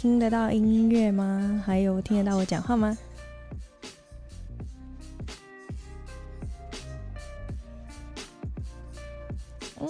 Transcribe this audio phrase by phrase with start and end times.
[0.00, 1.62] 听得到音乐吗？
[1.66, 2.96] 还有听得到我讲话吗？
[9.78, 9.86] 嗯，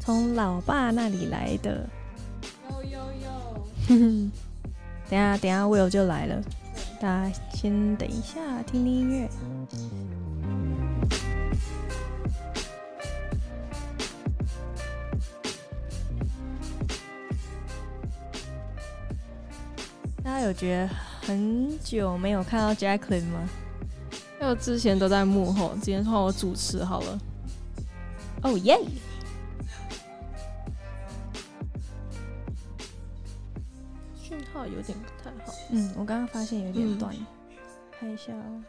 [0.00, 1.86] 从老爸那里来的。
[2.70, 3.28] 有有有。
[5.10, 6.42] 等下等下，Will 就来了。
[6.98, 9.28] 大家先等一下，听听音乐。
[20.48, 20.88] 有觉得
[21.26, 23.48] 很久没有看到 Jacqueline 吗？
[24.40, 27.18] 因为我之前都在幕后，今天换我主持好了。
[28.42, 28.78] 哦耶！
[34.22, 35.52] 讯号有点不太好。
[35.70, 37.14] 嗯，我刚刚发现有点断，
[37.98, 38.62] 看一下哦。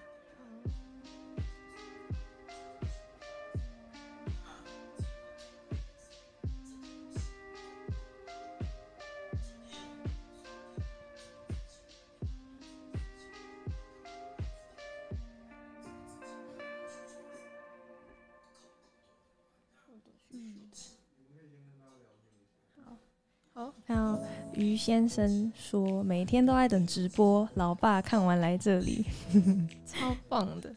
[23.53, 24.19] 好好
[24.53, 29.05] 于先生说：“每天都在等直播，老爸看完来这里，
[29.85, 30.73] 超棒的。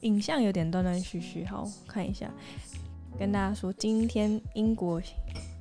[0.00, 2.32] 影像有点断断续续，好看一下。
[3.18, 5.00] 跟大家说，今天英国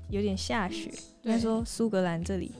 [0.09, 0.90] 有点下雪，
[1.24, 2.53] 应该说苏格兰这里，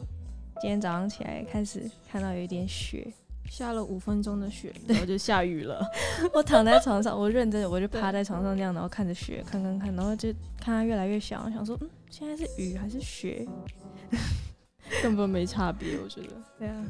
[0.60, 3.14] 今天早上起来开始看到有一点雪，
[3.52, 5.86] 下了五分钟的雪， 然后就下雨了。
[6.34, 13.46] 我躺在床上，我认真的，我就趴在床上这样，然后看着雪，看看看，然后就看它越来越小，想说，嗯，现在是雨还是雪？”
[15.04, 16.30] 根本没差别，我觉得。
[16.58, 16.82] 对啊。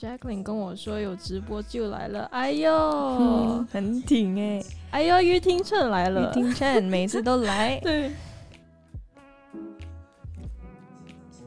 [0.00, 7.78] Jacqueline 跟我说有直播就来了，哎呦，很挺哎，哎呦，于听趁来了，于听趁每次都来。
[7.80, 8.10] 对。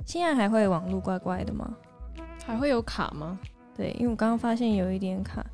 [0.06, 1.76] 现在还会网络怪怪的吗？
[2.46, 3.40] 还会有卡吗？
[3.76, 5.46] 对，因为我刚刚发现有一点卡。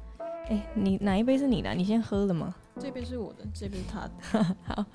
[0.48, 1.74] 哎，你哪一杯是你的？
[1.74, 2.54] 你先喝了吗？
[2.78, 4.56] 这杯是我的，这杯是他的。
[4.64, 4.86] 好。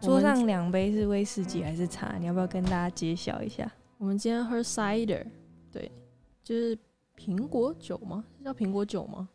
[0.00, 2.16] 桌上两杯是威士忌还是茶？
[2.18, 3.70] 你要不要跟大家揭晓一下？
[3.98, 5.26] 我们今天喝 cider，
[5.72, 5.90] 对，
[6.44, 6.78] 就是
[7.18, 8.24] 苹果酒吗？
[8.38, 9.28] 是叫苹果酒吗？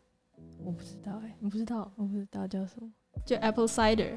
[0.64, 1.92] 我不知道哎，你不知道？
[1.96, 2.88] 我不知道叫什么，
[3.26, 4.16] 就 apple cider。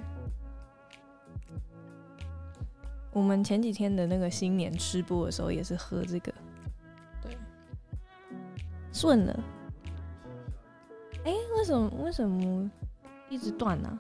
[3.12, 6.36] 我们前几天的那个新年吃播的时候也是喝这个，对，
[8.96, 9.44] 顺了。
[11.26, 12.72] 哎，为什么为什么
[13.30, 14.00] 一直断呢？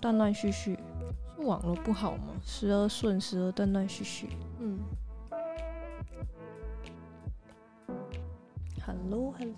[0.00, 0.78] 断断续续，
[1.36, 2.34] 是网络不好吗？
[2.44, 4.28] 时而顺，时而断断续续。
[4.60, 4.78] 嗯。
[8.86, 9.52] Hello，Hello。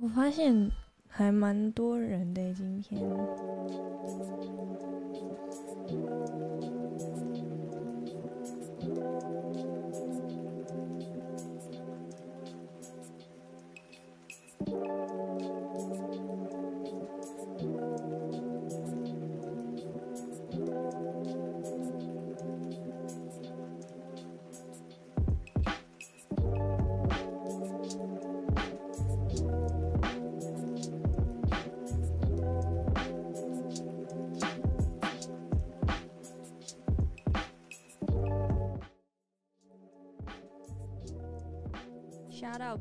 [0.00, 0.70] 我发现
[1.18, 3.02] 还蛮多人的今天。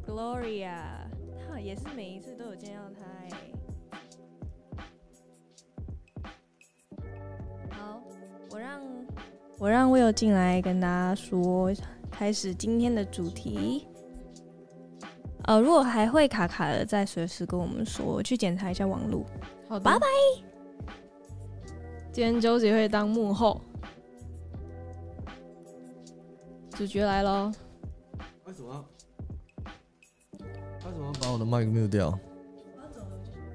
[0.06, 0.82] Gloria，
[1.48, 3.30] 他也是每一次都有见到他哎。
[7.72, 8.02] 好，
[8.52, 8.82] 我让
[9.58, 11.74] 我让 Will 进来跟大家说，
[12.12, 13.88] 开始今天的主题。
[15.46, 19.26] 呃，如果还会卡卡的，再随时跟我们说，我去检查一下网络。
[19.68, 20.06] 好，拜拜。
[22.12, 23.60] 今天周杰会当幕后，
[26.70, 27.52] 主角来喽。
[31.48, 32.20] 麦克 mute 掉。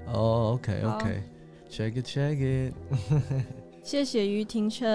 [0.07, 2.73] 哦，OK，OK，check it，check it。
[3.83, 4.87] 谢谢于廷琛。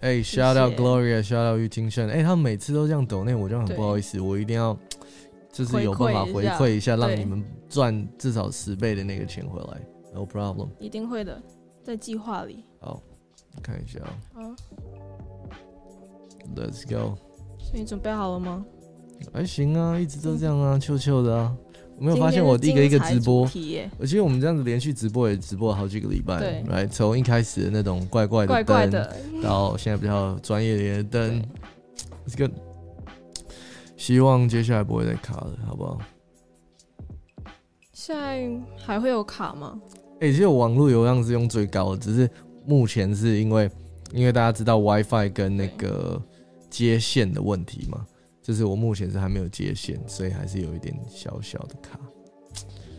[0.00, 2.08] 哎，shout out Gloria，shout out 于廷琛。
[2.08, 4.76] 哎，他们每次都这样抖那我就很不好意思，我一定要
[5.52, 9.80] 就是有办法回馈一下，让你们赚至少十倍的那个钱回来。
[10.12, 10.68] No problem。
[10.80, 11.40] 一定会的，
[11.82, 12.64] 在计划里。
[12.80, 13.00] 好，
[13.62, 14.18] 看一下啊。
[14.34, 14.42] 好。
[16.56, 17.16] Let's go。
[17.58, 18.64] 所以你准备好了吗？
[19.32, 21.56] 还行啊，一直都这样啊，臭臭的啊。
[21.98, 23.48] 有没有发现我一个一个直播？
[23.98, 31.42] 而且我们这样子连续直播也直播了好几个礼拜，来从一开始的那种怪怪的灯，到现在比较专业的灯，
[32.26, 32.52] 这个
[33.96, 35.98] 希望接下来不会再卡了，好不好？
[37.92, 39.80] 现在还会有卡吗？
[40.20, 42.28] 哎，其实网络流量是用最高的，只是
[42.66, 43.70] 目前是因为
[44.12, 46.20] 因为大家知道 WiFi 跟那个
[46.68, 48.04] 接线的问题嘛，
[48.44, 51.98] 就是我目前是还没有接线，所以还是有一点小小的卡。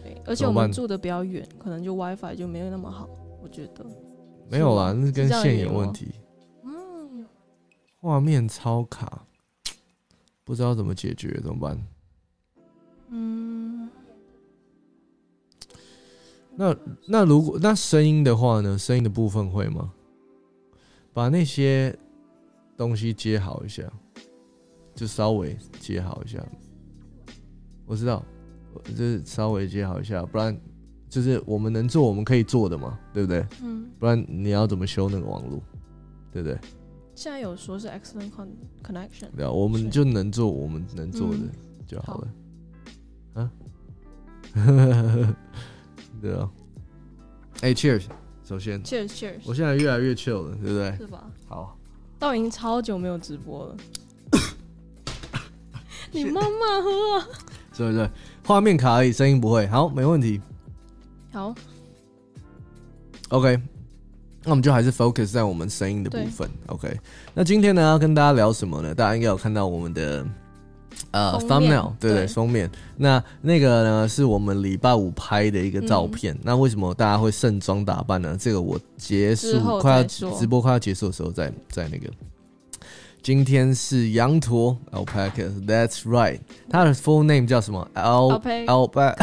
[0.04, 3.08] 对，而且我们住的比较远，可能就 WiFi 就没有那么好，
[3.44, 3.86] 我觉得。
[4.50, 6.08] 没有啦，那是跟线有问题。
[6.64, 7.28] 嗯，
[8.02, 9.28] 画面超卡，
[10.44, 11.88] 不知道怎么解决，怎么办？
[13.10, 13.88] 嗯。
[16.56, 16.76] 那
[17.08, 18.76] 那如果那声音的话呢？
[18.78, 19.94] 声音的部分会吗？
[21.14, 21.96] 把那些
[22.76, 23.84] 东西接好一下，
[24.96, 26.44] 就稍微接好一下。
[27.86, 28.24] 我知道，
[28.86, 30.58] 就是稍微接好一下，不然
[31.10, 33.46] 就是我们能做我们可以做的嘛，对不对？
[33.62, 33.90] 嗯。
[34.00, 35.62] 不然你要怎么修那个网络，
[36.32, 36.58] 对不对？
[37.14, 38.32] 现在有说是 excellent
[38.84, 39.30] connection。
[39.36, 41.38] 对啊，我们就能做我们能做的
[41.88, 42.28] 就好了。
[43.36, 43.52] 啊？
[46.22, 46.50] 对啊，
[47.62, 48.06] 哎，Cheers！
[48.44, 49.42] 首先，Cheers，Cheers！
[49.46, 50.96] 我现在越来越 chill 了，对不对？
[50.98, 51.32] 是吧？
[51.48, 51.78] 好，
[52.20, 53.78] 都已经超久没有直播了。
[56.16, 57.28] 你慢慢喝啊。
[57.78, 58.10] 对对，
[58.46, 59.68] 画面卡而已，声音不会。
[59.68, 60.42] 好，没问题。
[61.34, 61.54] 好。
[63.30, 63.60] OK，
[64.44, 66.50] 那我们就还是 focus 在我们声音的部分。
[66.68, 66.98] OK，
[67.34, 68.96] 那今天呢要跟大家聊什么呢？
[68.96, 70.26] 大家应该有看到我们的。
[71.12, 72.72] 呃，thumbnail，对对，封面。
[72.96, 76.38] 那那个呢，是我们礼拜五拍的一个照片。
[76.42, 78.38] 那为什么大家会盛装打扮呢？
[78.40, 82.10] 这个我结束快要直播快要结束的时候，再再那个。
[83.26, 86.40] 今天是羊驼 alpaca，That's right。
[86.70, 89.16] 它的 full name 叫什么？alpaca，alpaca。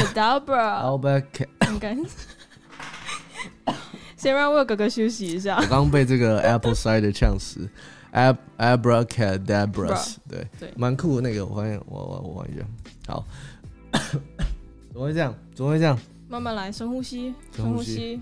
[4.17, 5.57] 先让我哥哥休息一下。
[5.57, 7.71] 我刚被这个 apple cider 呛死。
[8.13, 12.65] Ab Abracadabras，对，对，蛮酷的那个，我发现，我我我换一下，
[13.07, 13.25] 好，
[14.91, 15.33] 怎么会这样？
[15.55, 15.97] 怎么会这样？
[16.29, 18.21] 慢慢来，深呼吸，深呼吸。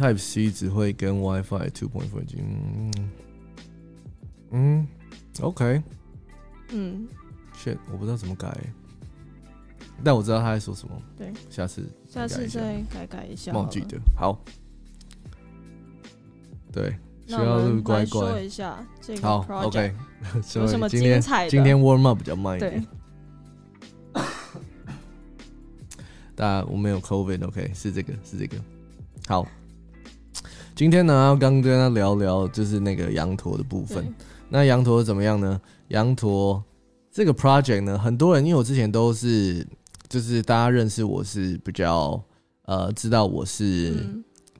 [0.00, 2.90] Type C 只会跟 WiFi two point four 嗯
[4.50, 4.88] 嗯
[5.42, 5.82] ，OK，
[6.70, 7.06] 嗯
[7.54, 8.50] ，shit，我不知道怎么改，
[10.02, 11.02] 但我知道他在说什么。
[11.18, 14.42] 对，下次下次再改改一下，忘记的，好。
[16.72, 18.20] 对，需要录乖乖。
[18.20, 19.94] 说一下这个好，OK。
[20.54, 22.86] 有什么精彩今天 warm up 比较慢一点。
[26.34, 28.56] 大家我没有 COVID，OK，是这个，是这个。
[29.26, 29.46] 好，
[30.80, 34.02] 今天呢要刚跟他聊聊，就是那个羊驼的部分。
[34.48, 35.60] 那羊驼怎么样呢？
[35.88, 36.64] 羊驼
[37.12, 39.66] 这个 project 呢，很多人因为我之前都是，
[40.08, 42.18] 就是大家认识我是比较
[42.64, 43.94] 呃，知道我是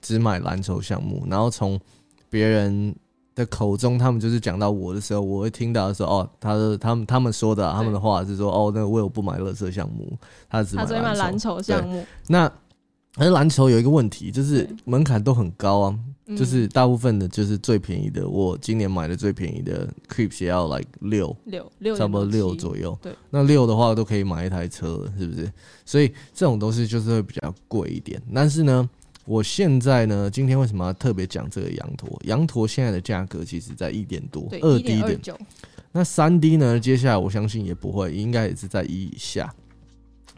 [0.02, 1.80] 只买蓝筹项目，然后从
[2.28, 2.94] 别人
[3.34, 10.12] 的口中，他们就是讲到我的时候，我会听到说哦，他的他们他们说的他们的话是说哦，那我有不买乐色项目，
[10.50, 12.04] 他只买蓝筹项目。
[12.28, 12.52] 那
[13.16, 15.98] 而篮球有一个问题，就是门槛都很高啊，
[16.36, 22.96] 就是大部分的，就是最便宜的，我今年买的最便宜的 Creeps 也要 like 六六六，差不多六左右。
[23.02, 25.52] 对，那六的话都可以买一台车了，是不是？
[25.84, 28.88] 所以这种东西就是会比较贵一点，但是呢。
[29.26, 32.20] 我现在呢，今天为什么要特别讲这个羊驼？
[32.24, 35.38] 羊驼现在的价格其实在一点多，二 D 的。
[35.92, 36.80] 那三 D 呢？
[36.80, 39.54] 接下来我相信也不会，应该也是在一以下。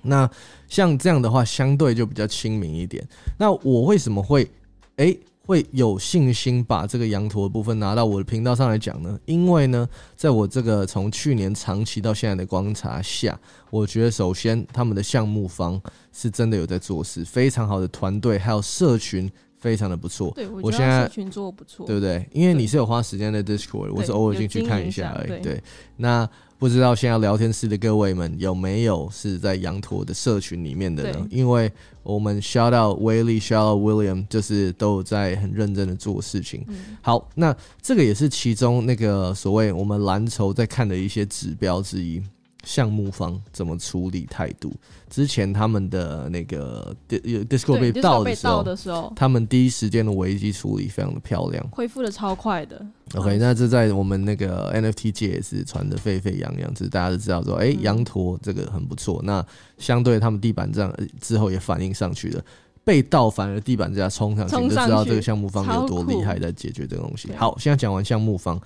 [0.03, 0.31] 那
[0.69, 3.07] 像这样的话，相对就比较亲民一点。
[3.39, 4.51] 那我为什么会
[4.97, 5.17] 哎？
[5.45, 9.19] 会有信心把这个羊驼的部分拿到我的频道上来讲呢？
[9.25, 13.37] 因为呢，在我这个从去年长期到现在的观察下，
[13.69, 15.83] 我觉得首先他们的项目方
[16.13, 19.29] 是真的有在做事，非常好的团队，还有社群
[19.59, 20.31] 非常的不错。
[20.37, 22.25] 对我现在社群做不错，对不对？
[22.31, 25.43] 因为你是有花时间在 Discord，我是偶尔进去看一下而已。
[25.43, 25.61] 对，
[25.97, 26.27] 那。
[26.63, 31.27] 不知道现在聊天室的各位们有没有是在羊驼的社群里面的呢？
[31.29, 31.69] 因为
[32.05, 36.65] 我们 shout out Willie，shout out William，就是都有在很认真的做事情。
[37.01, 37.53] 好，那
[37.83, 42.23] 这个也是其中那个所谓我们蓝筹在看的一些指标之一。
[42.63, 44.73] 项目方怎么处理态度？
[45.11, 52.81] 之前他们的那个 Discord 被盗的时候，他们第一时间的危机处理非常的漂亮，恢复的超快的。
[53.15, 59.21] OK，那这在我们那个 NFT 界也是传的沸沸扬扬，就是大家都知道说，哎，羊驼这个很不错。
[59.25, 59.45] 那
[59.77, 62.43] 相对他们地板这样之后也反映上去了，
[62.85, 67.31] 被盗反而地板这样冲上去，就知道这个项目方有多厉害，在解决这个东西。
[67.37, 68.59] 好，现在讲完项目方。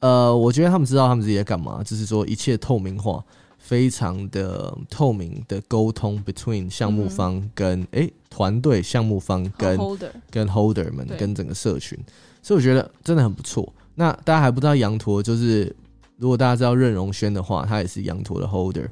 [0.00, 3.22] 呃，我觉得他们知道他们自己在干嘛，就是说一切透明化，
[3.58, 9.76] 非常的透明的沟通，between 项目方跟哎团队、项目方跟
[10.30, 11.98] 跟 holder 们跟整个社群，
[12.42, 13.72] 所以我觉得真的很不错。
[13.94, 15.74] 那大家还不知道羊驼，就是
[16.16, 18.86] 如果大家知道任荣轩的话，他也是羊驼的 holder。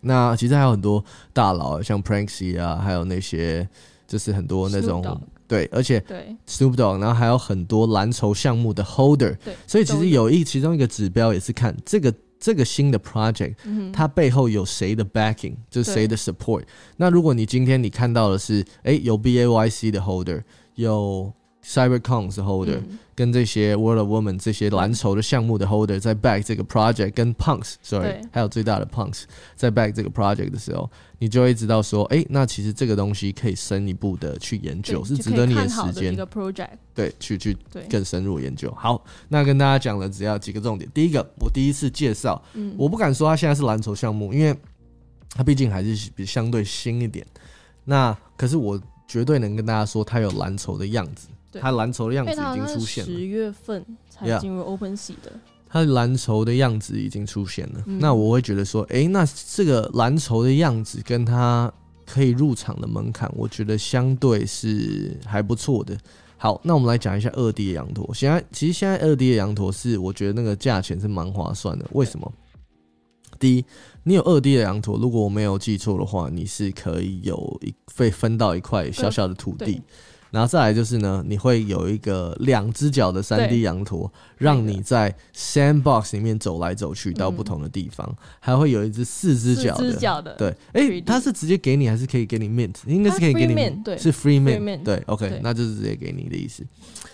[0.00, 3.68] 那其实还有很多大佬，像 Pranksy 啊，还有那些
[4.08, 5.02] 就是很多那种
[5.50, 9.36] 对，而且对 Snoop Dogg，然后还有很多蓝筹项目的 holder。
[9.44, 13.56] 对，所以其实有一其中一个指标也是看这个这个新的 project，
[13.92, 16.62] 它背后有谁的 backing，就是谁的 support。
[16.96, 20.40] 那如果你今天你看到的是，哎，有 BAYC 的 holder，
[20.76, 21.32] 有
[21.70, 22.80] CyberCon 是 holder，
[23.14, 29.22] 跟这些 World of Women 这些蓝筹的项目的 holder 在 back 这个 project，跟 Punks，sorry，还有最大的 Punks
[29.54, 36.12] 在 back 这个 project 的时候，你就会知道说，哎，那其实这个东西可以深一步的去研究，是值得你的时间。
[36.12, 37.56] 一个 project，对，去去
[37.88, 38.74] 更深入研究。
[38.76, 40.90] 好，那跟大家讲了只要几个重点。
[40.92, 42.42] 第一个，我第一次介绍，
[42.76, 44.52] 我不敢说它现在是蓝筹项目，因为
[45.30, 47.24] 它毕竟还是比相对新一点。
[47.84, 51.28] 那可是我绝对能跟大家说，它有蓝筹的样子。
[51.58, 55.32] 它蓝筹的样子已经出现了，十月份才进入 Open Sea 的。
[55.72, 61.72] 它蓝筹的样子已经出现了，那我会觉得说，哎，那这个蓝筹的样子跟它
[62.04, 65.96] 可以入场的门槛，我觉得相对是还不错的。
[66.36, 68.12] 好，那我们来讲一下二 D 的羊驼。
[68.12, 71.86] 现在其实现在二 D 的羊驼是我觉得那个价钱是蛮划算的。
[71.92, 72.32] 为什么？
[73.38, 73.64] 第一，
[74.02, 79.80] 你有二 D 的羊驼，如果我没有记错的话，你是可以有一被分到一块小小的土地。
[80.30, 92.76] 然后再来就是呢，你会有一个两只脚的三 D 羊驼，让你在 Sandbox 里面走来走去到不同的地方，还会有一只四只脚的，对，哎，它是直接给你还是可以给你 Mint？
[92.86, 96.64] 应该是可以给你，对，是 Free Mint，对，OK，那就是直接给你的意思。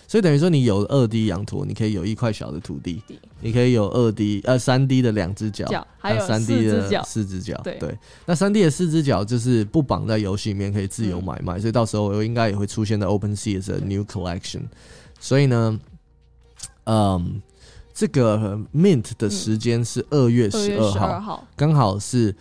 [0.09, 3.03] 所以等于说，你有二 D 羊驼，你可以有一块小的土地，
[3.41, 7.61] 你可以有二 D 呃三 D 的两只脚，还有三 D 的四只脚。
[7.65, 11.59] 对，那三 D 的四只脚就是不绑在游戏里面，可以自由买卖。
[11.59, 14.63] 所以到时候我应该也会出现在 Open Sea 的 New Collection。
[15.19, 15.81] 所以呢，
[16.85, 17.43] 嗯，
[17.93, 22.33] 这个 Mint 的时间是二月十二号，刚好是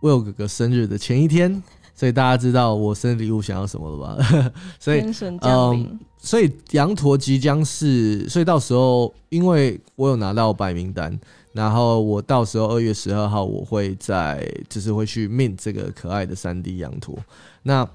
[0.00, 1.62] Will 哥哥生日的前一天。
[1.94, 4.52] 所以大家知道我生日礼物想要什么了吧？
[4.80, 5.00] 所以，
[5.42, 11.18] 嗯，所以羊驼即将是，所以到时候，因为我有拿到白名单，
[11.52, 17.16] 然后我到时候二月十二号我会在，就是会去 mint 这个可爱的三 D 羊驼。
[17.62, 17.88] 那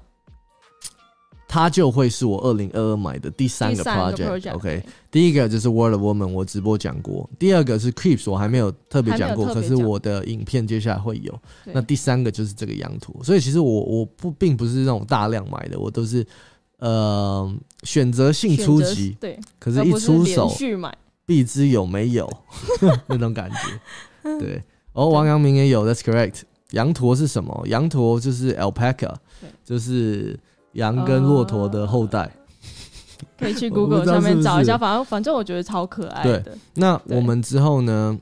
[1.52, 4.54] 它就会是我二零二二买的第三个 project。
[4.54, 11.36] OK，第一个就是 World of Woman，我直播讲过；第二个是 Creeps，我还没有特别讲过，可是我的影片接下来会有。
[11.64, 16.24] 那第三个就是这个羊驼，所以其实我我不并不是那种大量买的，我都是
[16.78, 17.52] 呃
[17.82, 20.48] 选择性出击，对，可是一出手，
[21.26, 22.32] 必知有没有
[23.08, 24.38] 那种感觉。
[24.38, 26.42] 对，哦，王阳明也有，That's correct。
[26.70, 27.64] 羊驼是什么？
[27.66, 29.16] 羊驼就是 Alpaca，
[29.64, 30.38] 就是。
[30.72, 32.30] 羊跟骆驼的后代，
[33.38, 34.78] 可以去 Google 上面找一下。
[34.78, 36.56] 反正反正我觉得超可爱的。
[36.74, 38.18] 那我们之后呢？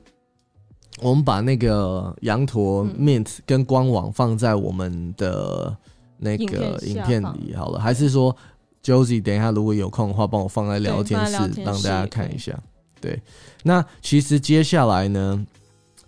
[1.01, 5.73] 我们把那个羊驼 Mint 跟官网放在我们的
[6.17, 7.79] 那个影片里好了。
[7.79, 8.35] 还是说
[8.83, 12.53] Josie 等一下如果有空的话，帮我放在聊天室让大家看一下。
[12.99, 13.17] 对，
[13.63, 15.47] 那其实接下来呢，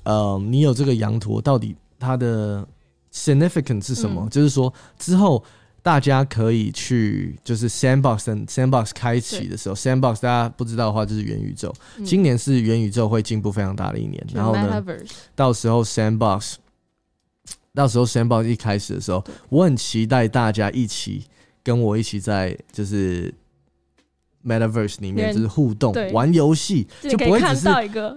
[0.03, 2.67] 呃，你有这个羊驼，到底它的
[3.13, 4.27] significance 是什么？
[4.29, 5.41] 就是说之后。
[5.83, 11.73] 大家可以去，就是 Sandbox Sandbox 开启的时候，Sandbox 大家不知道的话，就是元宇宙。
[12.05, 14.25] 今年是元宇宙会进步非常大的一年。
[14.33, 14.83] 然后呢，
[15.35, 16.55] 到时候 Sandbox，
[17.73, 21.25] 到时候 Sandbox 一开始的时候，我很期待大家一起
[21.63, 23.33] 跟我一起在就是。
[24.45, 27.69] Metaverse 里面就是互动玩游戏，就不会只是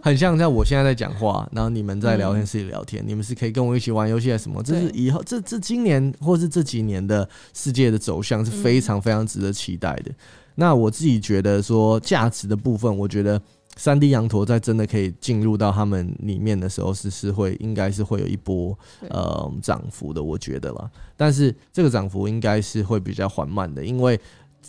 [0.02, 4.62] 很像在我现在在讲话，然后你们在聊天室里聊天，你们是可以跟我一起玩游戏还是什么？
[4.62, 10.10] 这是以后这这今年或是这几年的世界的走向是非常非常值得期待的。
[10.54, 13.38] 那我自己觉得说价值的部分，我觉得
[13.76, 18.74] 三 D 羊驼在真的可以进入到他们里面的时候，是是会应该是会有一波
[19.10, 20.90] 呃涨幅的，我觉得啦。
[21.18, 24.18] 但是这个涨幅应该是会比较缓慢的，因为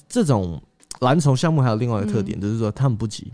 [0.10, 0.62] 这种。
[1.00, 3.32] 蓝筹项目还有另外一个特点，就是说他们不急，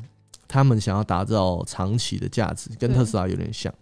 [0.47, 3.73] 他们想要打造长期的价值，跟特斯拉有点像，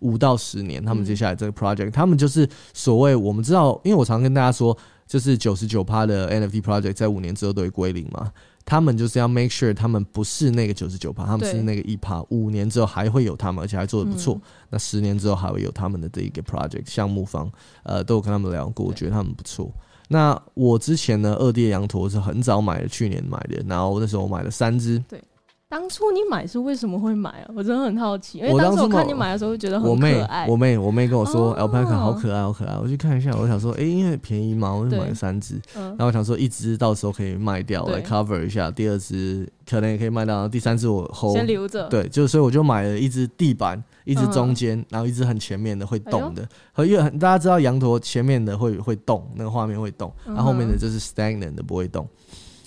[0.00, 4.76] 五到十年，他们接下来这个 project，他们就是所谓我们知道，因为我常跟大家说，
[5.06, 8.30] 就是九十九趴的 NFT project 在五年之后都会归零嘛，
[8.64, 14.38] 他们就是要 make sure 他们不是那个九十九趴，他们是那个一趴，五年之后还会有他们，而且还做的不错，
[14.70, 17.50] 那十年之后还会有他们的这一个 project 项目方，
[17.84, 19.72] 呃，都有跟他们聊过，我觉得他们不错。
[20.08, 25.22] 那我之前呢，二 D 羊驼是很早买的，去年买的，然后那时候我买了三只，对，
[25.68, 27.50] 当初你买是为什么会买啊？
[27.54, 30.46] 我真的很好奇，因为当时我看你买的时候觉得很可爱。
[30.48, 32.74] 我妹，我妹跟我说，Alpaca 好可爱，好可爱。
[32.78, 35.60] 我去看一下，我想说，哎，因为便宜嘛，我就买了三只。
[35.74, 41.86] 然后我想说，一只到时候可以卖掉来 cover 一下，第二只可能也可以卖掉，第三只我 hold 先留着。
[41.88, 46.48] 对，就所以我就买了一只地板，一只中间，然后一只很前面的会动的。
[46.72, 52.08] 和因为大家知道羊驼前面的会会动，那个画面会动，然后后面的就是 stagnant 的不会动。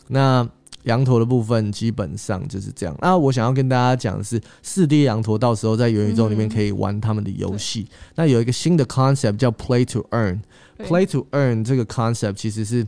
[0.07, 0.47] 那
[0.83, 2.95] 羊驼的部分基本上就是这样。
[3.01, 7.87] 那我想要跟大家讲的是，四 D 羊驼到时候在元宇宙里面可以玩他们的游戏。
[8.15, 10.41] 那有一个新的 concept 叫 Play to Earn。
[10.77, 12.87] Play to Earn 这个 concept 其实是。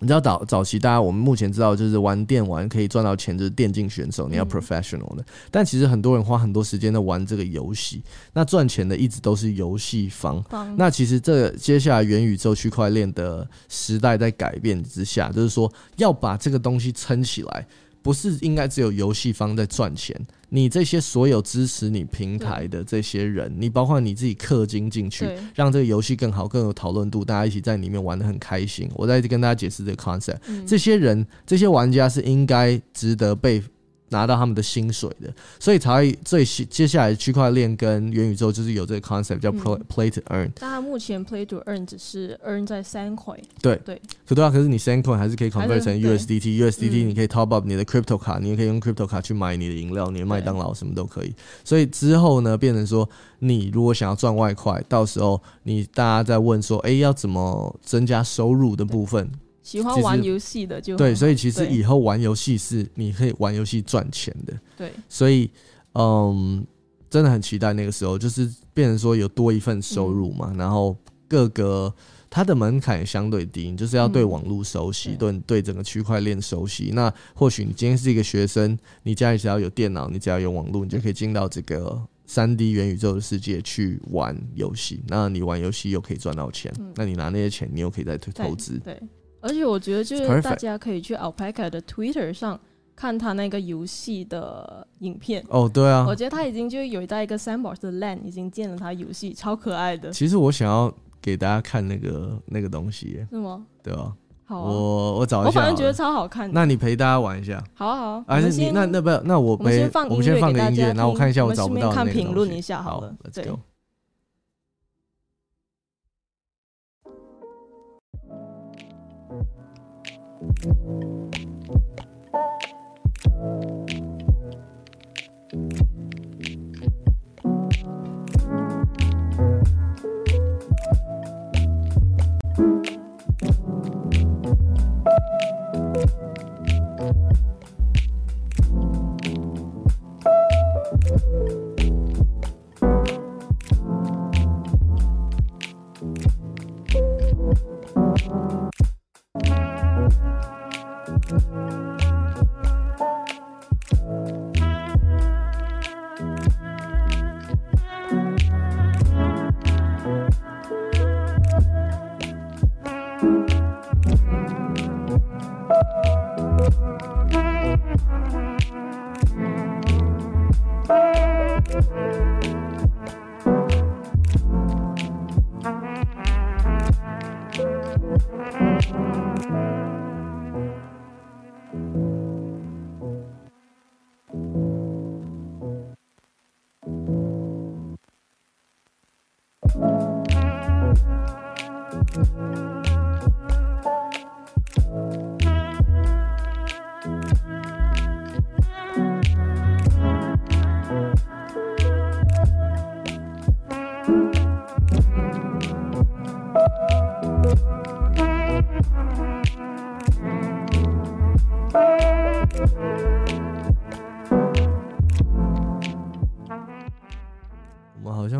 [0.00, 5.24] 你知道早早期大家我们目前知道就是玩电玩可以赚到钱，就是电竞选手你要 professional 的。
[5.50, 8.02] 但其实很多人花很多时间在玩这个游戏，
[8.32, 10.44] 那赚钱的一直都是游戏方。
[10.76, 17.66] 那其实这接下来元宇宙区块链的时代在改变之下，就是说要把这个东西撑起来。
[18.02, 20.14] 不是应该只有游戏方在赚钱？
[20.48, 28.88] 你这些所有支持你平台的这些人，你包括你自己氪金进去，让这个游戏更好、更有讨论度，大家一起在里面玩的很开心。
[28.94, 33.62] 我在跟大家解释这个 concept，这些人、这些玩家是应该值得被。
[34.10, 40.50] 拿到他们的薪水的，所以才会最接下来区块链跟元宇宙就是有这个 concept 叫 play to earn。
[40.58, 43.34] 但它目前 play to earn 只是 earn 在三块。
[43.60, 51.34] 对对，可对啊，可是你三块还是可以 convert 成 USDT，USDT 你可以 top up 你的 crypto 卡，你也可以用 crypto 卡去买你的饮料，你的麦当劳什么都可以。
[51.64, 53.08] 所以之后呢，变成说
[53.40, 59.30] 你如果想要赚外快，到时候你大家在问说，哎，要怎么增加收入的部分？
[59.68, 64.58] 喜欢玩游戏的就对，所以其实以后玩游戏是你可以玩游戏赚钱的。
[64.78, 65.50] 对，所以
[65.92, 66.66] 嗯，
[67.10, 70.54] 真的很期待那个时候，就是变成说有多一份收入嘛。
[70.56, 70.96] 然后
[71.28, 71.94] 各个
[72.30, 76.90] 它的门槛也相对低，就是要对网络熟悉，对对整个区块链熟悉。
[76.94, 85.02] 那或许你今天是一个学生，你家里只要有电脑，你只要有网络，你就可以进到这个三 D 元宇宙的世界去玩游戏。
[85.08, 88.78] 那你玩游戏又可以赚到钱，那你拿那些钱，你又可以再投资。
[88.78, 88.98] 对。
[89.40, 92.58] 而且我觉得，就是大家可以去 Alpaca 的 Twitter 上
[92.96, 95.44] 看他那个游戏的影片。
[95.48, 100.10] 哦，对啊，我觉得他已经就有在一个 Sandbox 的 Land 已经建了他游戏，超可爱的。
[100.10, 103.64] 其实我想要给大家看那个那个东西，是吗？
[103.82, 104.12] 对啊，
[104.44, 105.48] 好，我我找一下。
[105.48, 106.50] 我反正觉得超好看。
[106.52, 107.62] 那你陪大家玩一下。
[107.74, 108.24] 好啊，好。
[108.26, 113.14] 还是你那那不那我陪我们先放个音乐，然后我看一下我找不到看评论一下好了。
[113.32, 113.48] 对。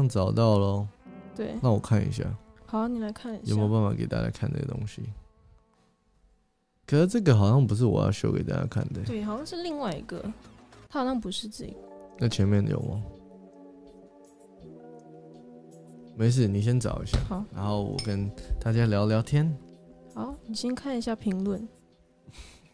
[0.09, 0.89] 找到了，
[1.37, 2.25] 对，那我看一下。
[2.67, 5.03] 好，你来看一下，有没有办法给大家看这个东西？
[6.87, 10.23] 可是这个好像不是我要秀给大家看的，对，好像是另外一个，
[10.89, 11.75] 它好像不是这个。
[12.19, 13.03] 那前面有吗？
[16.17, 19.55] 没事，你先找一下，好，然后我跟大家聊聊天。
[20.15, 21.69] 好，你先看一下评论。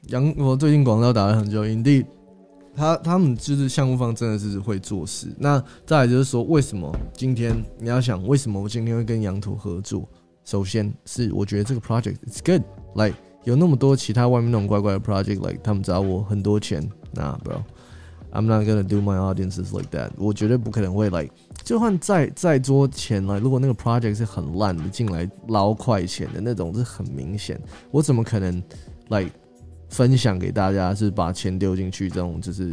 [0.09, 2.07] 杨，我最近广告打了很久，营地。
[2.77, 5.29] 他他们就是项目方，真的是会做事。
[5.39, 10.09] 那再来就是说，为什么今天你要想，为什么我今天会跟羊驼合作？
[10.45, 20.11] 首先是我觉得这个 project is good，like 有那么多其他外面那种怪怪的 project，like 他们找我很多钱，那 bro，I'm not gonna do my audiences like that。
[20.19, 21.31] 我绝对不可能会 like，
[21.63, 27.59] 就算再再多钱了，如果那个 project 是很烂的，进来捞快钱的那种，是很明显。
[27.91, 28.63] 我怎么可能
[29.09, 29.31] like
[29.95, 32.73] 分享给大家是把钱丢进去这种就是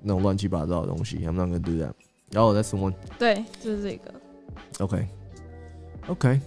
[0.00, 1.92] 那种乱七八糟的东西？I'm not gonna do that。
[2.30, 2.94] 然后 that's the one。
[3.18, 4.14] 对，就是这个。
[4.78, 5.08] OK。
[6.06, 6.40] OK。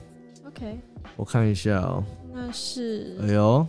[0.46, 0.80] OK。
[1.18, 2.02] 我看一下哦。
[2.34, 3.18] 那是。
[3.22, 3.68] 哎呦，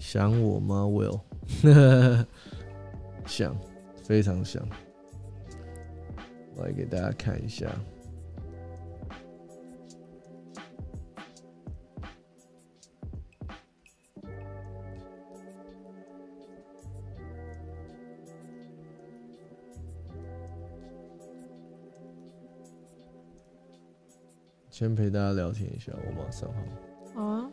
[0.00, 1.20] 想我吗，Will？
[3.24, 3.56] 想，
[4.02, 4.66] 非常想。
[6.56, 7.66] 来给大家看一下。
[24.78, 26.62] 先陪大家聊天一下，我马上好。
[27.12, 27.50] 好啊。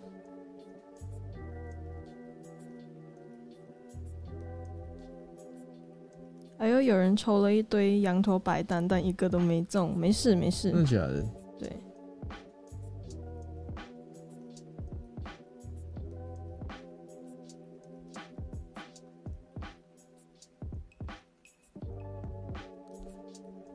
[6.59, 10.69] 哎呦有人抽了一堆羊头白蛋，但一个都没中，没事没事。
[10.69, 11.25] 真的假的？
[11.57, 11.71] 对。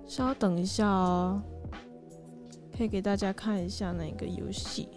[0.06, 1.42] 稍等一下哦，
[2.80, 4.88] 可以给大家看一下那个游戏。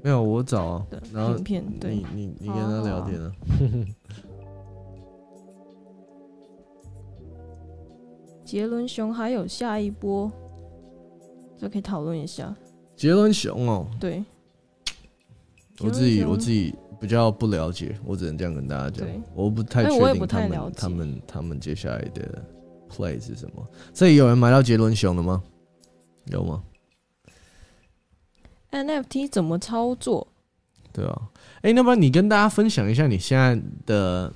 [0.00, 0.86] 没有，我找啊。
[1.12, 3.32] 然后片，对，你你你跟他聊天啊。
[8.44, 10.30] 杰伦熊还有下一波，
[11.58, 12.54] 这可以讨论一下。
[12.94, 14.24] 杰伦熊哦，对，
[15.80, 22.44] 我自己我自己比较不了解，我只能这样跟大家讲，我不太确定他们他们他们接下来的
[22.88, 23.66] play 是什么。
[23.92, 25.42] 这里有人买到杰伦熊了吗？
[26.26, 26.62] 有吗
[28.84, 30.26] ？NFT 怎么操作？
[30.92, 31.22] 对啊，
[31.62, 34.32] 哎，那不然你跟大家分享一下你现在的。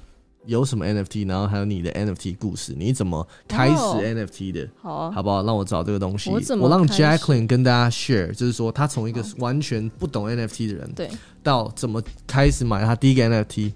[0.46, 4.66] 有什么 NFT，然后还有你的 NFT 故事，你怎么开始 NFT 的？
[4.80, 5.42] 好啊，好不好？
[5.42, 6.30] 让我找这个东西。
[6.30, 11.10] 我我让 Jacqueline 跟大家 share，就是说他从一个完全不懂 NFT 的人，对，
[11.42, 13.74] 到怎么开始买他第一个 NFT，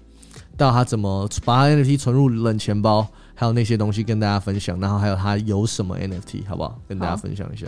[0.57, 6.81] 到他怎么把他 NFT 存入冷钱包，还有那些东西跟大家分享，然后还有他有什么 NFT，好不好？
[6.87, 7.67] 跟大家分享一下。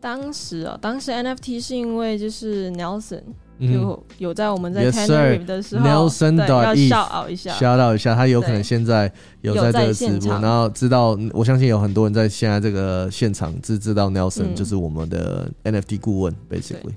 [0.00, 3.22] 当时啊，当时 NFT 是因为就是 Nelson。
[3.60, 16.94] 有有在我们在 Tenerife 的时候，要笑傲一下，笑傲一下，他有可能现在有在这个直播，然后知道，我相信有很多人在现在这个现场知知道 Nelson 就是我们的 NFT 顾问，basically。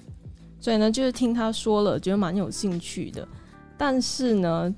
[0.62, 3.28] 所以呢，就是听他说了，觉得蛮有兴趣的。
[3.78, 4.74] 但是呢，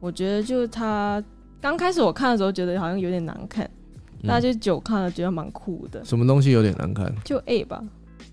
[0.00, 1.22] 我觉得就是他
[1.60, 3.70] 刚开始我看的时候，觉得好像有点难看，
[4.26, 6.04] 大家就久看了，觉得蛮酷的。
[6.04, 7.12] 什么东西有点难看？
[7.24, 7.82] 就 A 吧。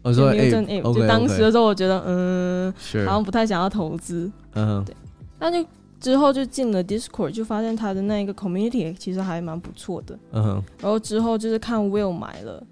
[0.02, 2.74] 我说，A，就当时的时候，我觉得，嗯，
[3.06, 4.96] 好像不太想要投资，嗯，对。
[5.40, 5.68] 那就
[6.00, 10.64] 之后就进了 Discord，就发现他的那个 community 其实还蛮不错的，嗯哼。
[10.82, 12.64] 然后之后就是看 Will 买了，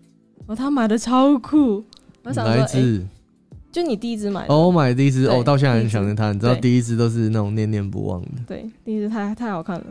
[0.45, 1.83] 然后他买的超酷，
[2.23, 3.01] 我想说，哎，
[3.71, 9.85] 就你第一只买的，哦，我买第一只，哦，到现在很想念他，你知道，第一只都是那种念念不忘的，对，第一只太太好看了。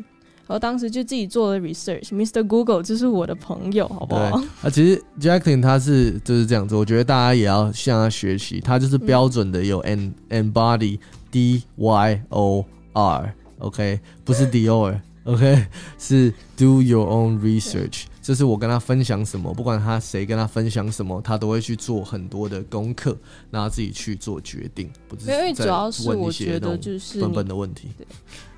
[0.49, 2.47] 然后当时就自己做了 research，Mr.
[2.47, 4.41] Google 就是我的朋友，好不好？
[4.63, 10.99] 啊，其实 Jacqueline 他是就是这样子，我觉得大家也要向他学习，他就是标准的有 n embody
[11.31, 15.67] D Y O R，OK，不是 Dior，OK，
[15.99, 18.05] 是 do your own research。
[18.27, 23.17] 就是我跟他分享什么，不管他谁跟他分享什么，他都会去做很多的功课，
[23.53, 24.91] 然后自己去做决定。
[25.07, 27.89] 不是，因为主要是我觉得就是笨笨的问题。
[27.97, 28.05] 对，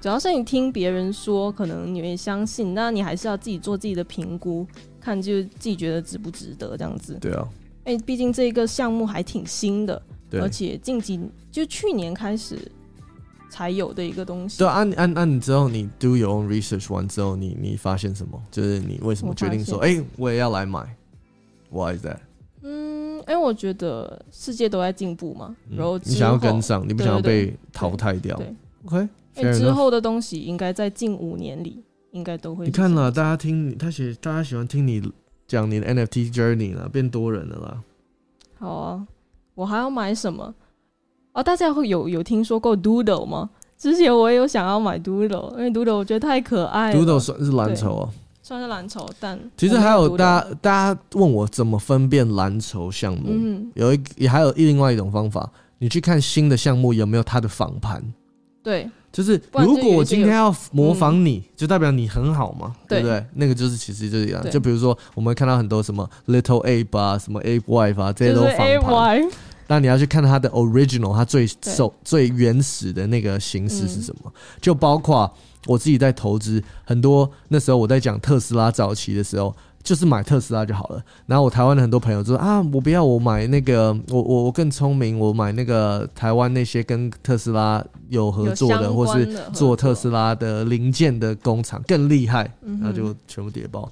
[0.00, 4.66] 主要是你听别人说，可能你会相信，那你还是要自己做自己的评估，
[4.98, 7.18] 看就自己觉得值不值得这样子。
[7.20, 7.46] 对啊，
[7.84, 10.00] 哎，毕竟这个项目还挺新的，
[10.32, 11.20] 而且近几
[11.52, 12.56] 就去年开始。
[13.48, 14.58] 才有的一个东西。
[14.58, 18.42] 对，按按按你之后，你 do your own research 完之后，你你发现什么？
[18.50, 20.96] 就是你为什么决定说，哎，我也要来买
[21.70, 22.18] ？Why is that？
[22.62, 28.36] 嗯，因为我觉得世界都在进步嘛，然后你想要跟上，你不想要被淘汰掉。
[28.36, 29.08] 对，OK。
[29.54, 32.64] 之后的东西应该在近五年里，应该都会。
[32.64, 35.00] 你看了，大家听他喜，大家喜欢听你
[35.46, 37.82] 讲你的 NFT journey 了，变多人了啦。
[38.58, 39.06] 好啊，
[39.54, 40.52] 我还要买什么？
[41.32, 43.50] 哦，大家会有有听说过 Doodle 吗？
[43.76, 47.00] 之前我也有想要买 Doodle，因为 Doodle 我觉得太可爱了。
[47.00, 48.10] Doodle 算是蓝筹啊，
[48.42, 58.02] 算是蓝筹，但其实还有大家大家问我怎么分辨蓝筹项目，嗯有一也还有另外一种方法，你去看新的项目有没有它的仿盘。
[58.60, 63.24] 对，就是如果我今天要模仿你，就代表你很好嘛，对不对？
[63.34, 69.22] 那个就是其实就是一样，就比如说我们看到很多什么 Little Ape 啊，什么 Ape Wife 啊，这些都仿盘。
[69.68, 74.32] 那你要去看它的 original，它最首最原始的那个形式是什么？
[74.60, 75.32] 就包括
[75.66, 79.54] 我自己在投资很多，那时候我在讲特斯拉早期的时候。
[79.80, 81.02] 就是买特斯拉就好了。
[81.24, 93.90] 然后我台湾的很多朋友就说啊，我不要，我买那个，我我我更聪明，我买那个台湾那些跟特斯拉有合作的，或是做特斯拉的零件的工厂更厉害，然后就全部跌爆。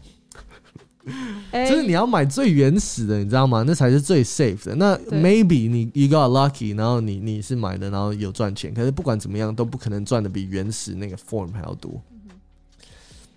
[1.53, 3.63] 就是你要买最原始的，你知道吗？
[3.67, 4.75] 那才是最 safe 的。
[4.75, 8.75] 那 maybe 你 you got lucky，然后你你是买的，然后有赚钱。
[8.75, 12.03] 可是不管怎么样，都不可能赚的比原始那个 form 还要多。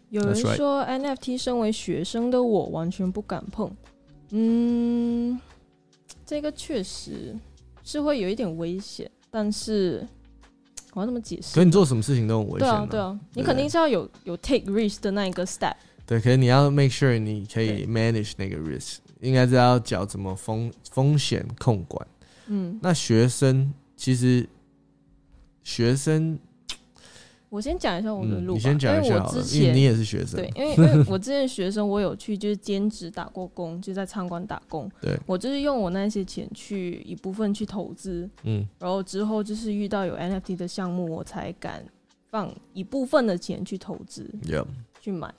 [0.10, 3.71] 有人说 NFT，身为学生的我完全不敢碰。
[4.32, 5.39] 嗯，
[6.25, 7.36] 这个确实
[7.84, 10.03] 是会有一点危险，但是
[10.93, 11.53] 我要怎么解释？
[11.53, 12.67] 可你做什么事情都很危险。
[12.67, 15.75] 对啊，对啊，你肯定是要有有 take risk 的那一个 step。
[16.10, 22.08] 对，可是你要 make sure 你可以 manage 那个 risk，应该知道讲怎么风风险控管。
[22.48, 24.50] 嗯，那学生其实
[25.63, 26.39] 学生。
[27.50, 34.89] 我先讲一下我的路吧，因为我之前你也是学生，对， 因为因为我之前学生，我有去就是兼职打过工，就在餐馆打工。
[35.00, 41.86] 对，我就是用我那些钱去一部分去投资，嗯，然后之后就是遇到有 NFT 的项目，我才敢
[42.30, 44.28] 放一部分的钱去投资，
[45.00, 45.32] 去买。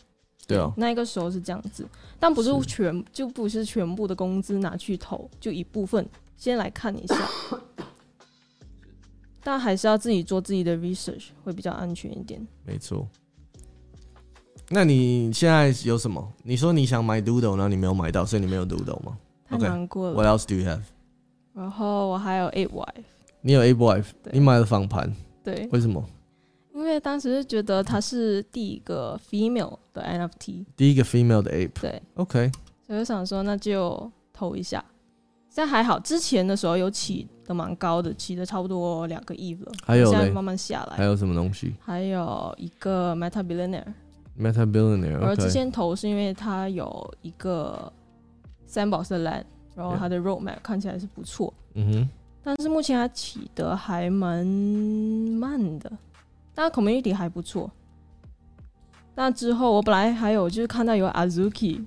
[0.51, 1.87] 对啊，那个时候是这样子，
[2.19, 6.05] 但不是全就不是全部的工资拿去投，就一部分
[6.37, 7.17] 先来看一下。
[9.43, 12.45] 但还是要自己做自己的 research，会比较安全一点。
[12.65, 13.09] 没错。
[14.69, 16.33] 那你现在有什么？
[16.43, 19.17] 你说你想买 Doodle，然后你没有买到，所以你没有 Doodle 吗？
[19.49, 20.15] 太难过了。
[20.15, 20.83] What else do you have？
[21.55, 23.05] 然后我还有 A Wife。
[23.41, 24.07] 你有 A Wife？
[24.31, 25.15] 你买了仿盘？
[25.43, 25.69] 对。
[25.73, 26.05] 为什么？
[26.81, 31.81] 因为当时是觉得它是第一个 female 的 NFT，第一个 female 的 Ape。
[31.81, 32.03] 对。
[32.15, 32.51] OK。
[32.87, 34.85] 所以我想说，那就投一下。
[35.49, 39.73] 现在还好，之前的时候有起的蛮高的，起的差不多两个亿了。
[39.85, 40.97] 还有现在慢慢下来。
[40.97, 41.75] 还有什么东西？
[41.81, 43.93] 还有一个 Meta Billionaire。
[44.39, 45.19] Meta Billionaire。
[45.21, 47.93] 而之前投是因为它有一个
[48.65, 51.53] 三宝色蓝，然后它的 Roadmap 看起来是不错。
[51.75, 52.09] 嗯哼。
[52.43, 55.93] 但是目前它起的还蛮慢的，
[56.55, 57.71] 但 Community 还不错。
[59.15, 61.85] 那之后我本来还有就是看到有 Azuki，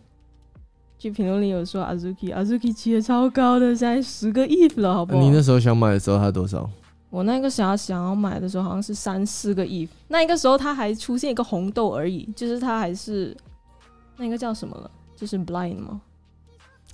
[0.97, 5.21] 就评论里有说，Azuki，Azuki 起的超高的，现在十个亿了，好不好？
[5.21, 6.69] 你那时候想买的时候，它多少？
[7.09, 9.87] 我那个想要想要买的时候，好像是三四个亿。
[10.07, 13.35] 那一个时候它还出现一个红豆而已，就是它还是
[14.17, 14.89] 那个叫什么了？
[15.15, 16.01] 就是 Blind 吗？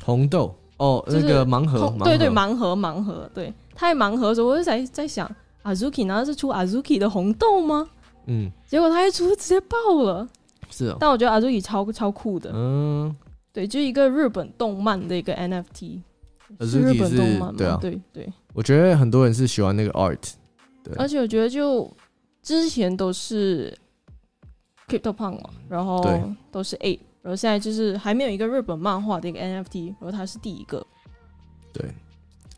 [0.04, 5.30] 红豆哦，那个盲盒，对对，盲盒盲盒，对，它盲盒的时候，我就在在想
[5.74, 7.90] ，Azuki 难道是出 Azuki 的红豆吗？
[8.28, 10.28] 嗯，结果他一出直接爆了，
[10.70, 10.98] 是哦。
[11.00, 13.16] 但我觉得 Azuki 超超酷的，嗯。
[13.52, 16.00] 对，就一个日本动漫的一个 NFT，
[16.62, 17.80] 是日本动漫吗？
[17.82, 18.32] 对对。
[18.54, 20.34] 我觉得很多人是喜欢那个 art，
[20.84, 20.94] 对。
[20.98, 21.92] 而且我觉得就
[22.44, 23.76] 之前都是
[24.88, 26.00] Crypto Punk 嘛，然后
[26.52, 30.86] 都是 A，然后现在就是还没有一个日本漫画的一个 NFT，然后它是第一个。
[31.74, 31.92] 对。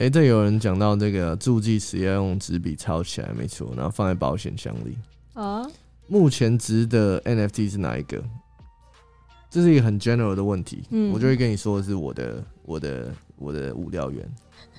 [0.02, 4.98] 哎，这有人讲到这个助记词要用纸笔抄起来，没错，然后放在保险箱里。
[5.34, 5.64] 啊。
[6.08, 8.20] 目前值的 NFT 是哪一个？
[9.52, 14.28] 这是一个很 general 的问题，嗯，我就会跟你说的是我的我的我的无聊猿，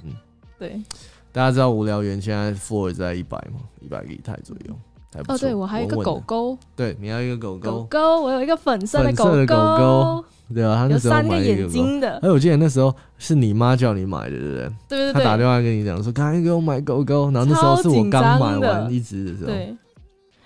[0.02, 0.10] 嗯，
[0.58, 0.82] 对，
[1.30, 3.60] 大家知道无聊猿现在 floor 在一百吗？
[3.80, 4.76] 一百个以太左右，
[5.14, 5.34] 还不错。
[5.36, 14.68] 哦，对我还有一个狗狗，对，你要一个狗狗，狗狗，我有一个粉色的狗狗，对啊，他那时候买一个金的，哎，我记得那时候是你妈叫你买的，对不对？
[14.88, 19.74] 对对对，他打电话跟你讲说，赶紧给我买狗狗，然后那时候是我刚买完一只的时候，对，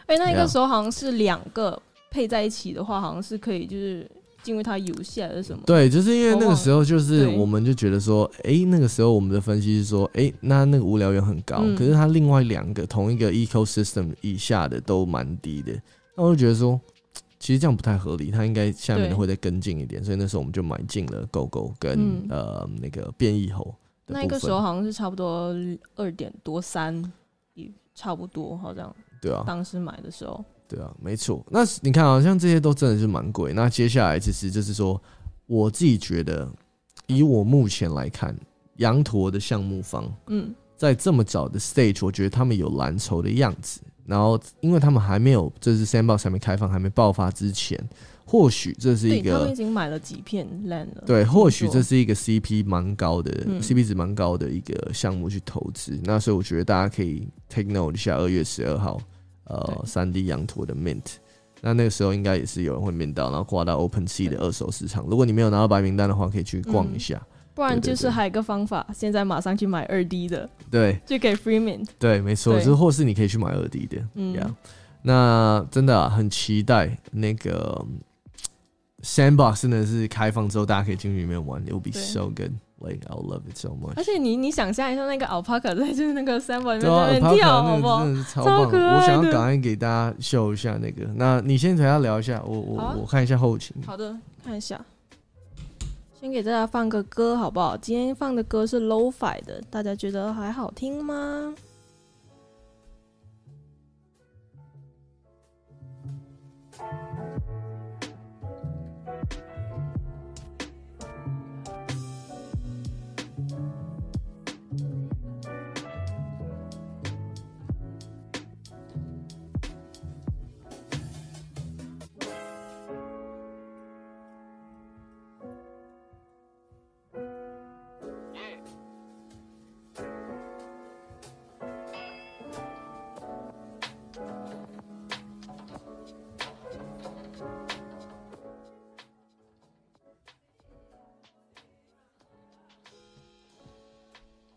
[0.06, 1.80] 哎，那个时候好像是两个
[2.10, 4.08] 配在一起的话，好像是可以就是。
[4.42, 5.60] 进入它游戏还是什么？
[5.66, 15.72] 对，就是因为那个时候，就是我们就觉得说，哎，那个时候我们的分析是说，哎，那那个无聊源很高，可是它另外两个同一个 ecosystem 以下的都蛮低的，
[16.16, 16.80] 那我就觉得说，
[17.38, 23.74] 其实这样不太合理，它应该下面会再跟进一点，所以那时候我们就买进了狗狗跟呃那个变异猴。
[24.06, 25.54] 那个时候好像是差不多
[25.96, 27.12] 二点多三，
[27.54, 28.94] 也差不多好像。
[29.20, 30.44] 对啊，当时买的时候。
[30.68, 31.44] 对啊，没错。
[31.50, 33.52] 那你看，好像这些都真的是蛮贵。
[33.52, 35.00] 那接下来其实就是说，
[35.46, 36.48] 我自己觉得，
[37.06, 38.36] 以我目前来看，
[38.76, 43.80] 羊驼的项目方，嗯，在这么早的 stage，我觉得他们有蓝筹的样子。
[44.06, 47.78] 然后，因为他们还没有，这是 sandbox 还没开放，还没爆发之前，
[48.24, 51.04] 或许这是一个，他们已经买了几片 land 了。
[51.06, 56.00] 对，或许这是一个 CP 蛮高的，CP 值蛮高的一个项目去投资。
[56.04, 59.00] 那所以我觉得大家可以 take note 一下，二月十二号。
[59.48, 61.04] 呃，三 D 羊驼的 Mint，
[61.60, 65.06] 那那个时候应该也是有人会面到，然后挂到 Open Sea 的二手市场。
[65.06, 67.24] 如果你没有拿到白名单的话，可以去逛一下。
[67.56, 71.88] 不然就是还有一个方法，现在马上去买二 D 的，对，就给 Free Mint。
[71.98, 74.36] 对，没错，就是或是你可以去买二 D 的，嗯，
[75.00, 77.82] 那真的很期待那个
[79.02, 82.52] Sandbox 真的是开放之后，大家可以进去里面玩，It will be so good。
[82.78, 83.94] Like I love it so much。
[83.96, 91.10] 而且你你想象一下，那个 Alpaca 在就是那个 Sandbox 里面跳，好不我想要赶快给大家秀一下那个。
[91.14, 93.74] 那你先陪他聊一下，我我我看一下后勤。
[93.86, 94.14] 好的，
[94.44, 94.78] 看一下。
[96.26, 97.76] 先给大家放个歌好不好？
[97.76, 101.54] 今天放的歌是 Lo-Fi 的，大家觉得还好听吗？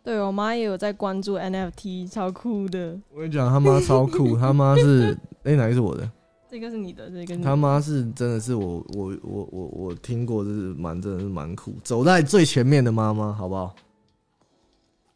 [0.10, 2.98] 对我妈也有在关注 NFT，超酷的。
[3.14, 6.12] 我跟你讲，他妈超酷，他妈是 哎，哪个是我的？
[6.50, 13.76] 这个是你的，这个他妈是真的是我我我我我听过，就是蛮真的是蛮酷，走在最前面的妈妈，好不好？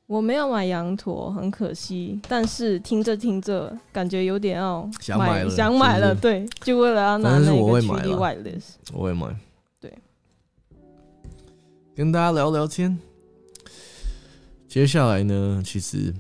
[0.06, 2.22] 我没有买羊驼，很可惜。
[2.30, 9.36] 但是听着听着，感觉有点要想买了，想买了，对，就为了要拿那个 3D wireless，我会买。
[9.82, 9.92] 对，
[11.96, 12.96] 跟大家聊聊天。
[14.74, 16.12] 接下来呢，其实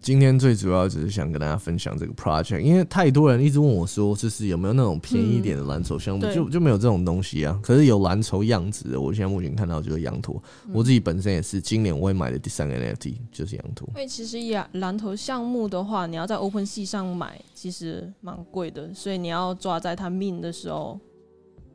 [0.00, 7.56] 今天最主要只是想跟大家分享这个 project，因为太多人一直问我说，就是有没有那种便宜一点的蓝筹项目，就就没有这种东西啊。
[7.62, 10.42] 可是有蓝筹样子的，我现在目前看到就是羊驼。
[10.72, 13.88] 我自己本身也是今年我会买的第三个 NFT 就是羊驼。
[13.90, 20.98] 因为其实羊蓝筹项目的话，你要在 Open Sea 上买，其实蛮贵的，所以你要抓在它命的时候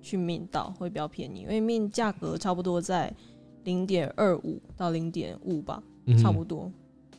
[0.02, 3.16] 去命到会比较便宜，因为命价格差不多在。
[3.68, 5.84] 零点二五到零点五吧，
[6.24, 6.72] 差不多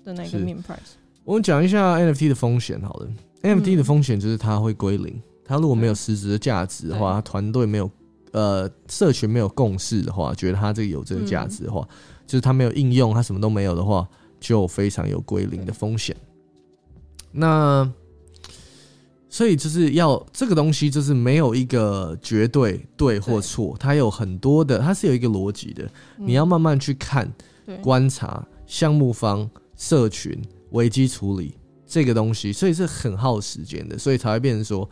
[0.02, 0.96] 的那个 min price。
[1.22, 3.08] 我们讲一下 NFT 的风险，好了
[3.42, 5.20] ，NFT 的风险就是它会归零。
[5.44, 7.90] 它如果没有实质的价值的话，团队没有
[8.32, 11.86] 呃社群没有共识的话，觉得它这个有这个价值的话，
[12.26, 14.08] 就是它没有应用，它什么都没有的话，
[14.40, 16.16] 就非常有归零的风险。
[17.30, 17.86] 那
[19.28, 25.88] 所以就是要这个东西，就是没有一个绝对对或错，它有很多的，它是有一个逻辑的。
[26.16, 27.30] 你要慢慢去看、
[27.82, 31.54] 观察项目方、社群、危机处理
[31.86, 34.88] 这个东西，所以是很耗时间的，所以才会变成说。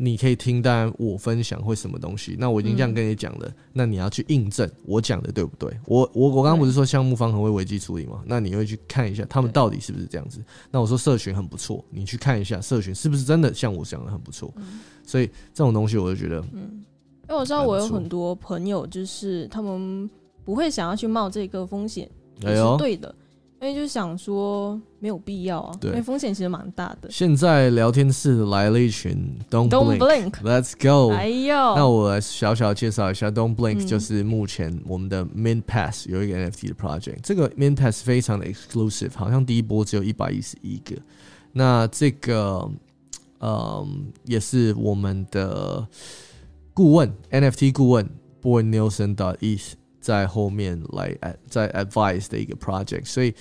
[0.00, 5.76] 你可以听，当然我分享会什么东西，那我已经这样跟你讲了，那你要去印证我讲的对不对？
[5.86, 8.22] 我我我刚刚不是说项目方很会危机处理吗？
[8.24, 10.40] 那你会去看一下他们到底是不是这样子？
[10.70, 14.54] 那我说社群很不错，你去看一下社群是不是真的像我讲的很不错？
[15.04, 16.84] 所以这种东西我就觉得，嗯，
[17.28, 20.08] 因为我知道我有很多朋友，就是他们
[20.44, 22.08] 不会想要去冒这个风险，
[22.40, 23.14] 也是对的。
[23.60, 27.10] 因为就想说没有必要啊，因为风险其实蛮大的。
[27.10, 31.12] 现在聊天室来了一群 Don't Blink，Let's go！
[31.12, 40.94] 哎呦，那我小小介绍一下 Don't Blink，就是目前我们的 Min Pass 有一个 NFT 的 project，这个 Min Pass 非常的 exclusive，好像第一波只有一百一十一个。
[41.52, 42.70] 那这个，
[43.40, 45.84] 嗯，也是我们的
[46.72, 48.08] 顾问 NFT 顾问
[48.40, 49.74] Boy Nielsen 的意思。
[50.00, 51.16] 在后面来
[51.48, 53.34] 在 advise 的一个 project，所以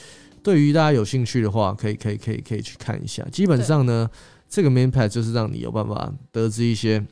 [0.44, 3.24] 对于大家有兴趣的话，可以可以可以可以去看一下。
[3.32, 4.10] 基本上呢，
[4.50, 7.06] 这个 main pad 就是让你有办法得知一些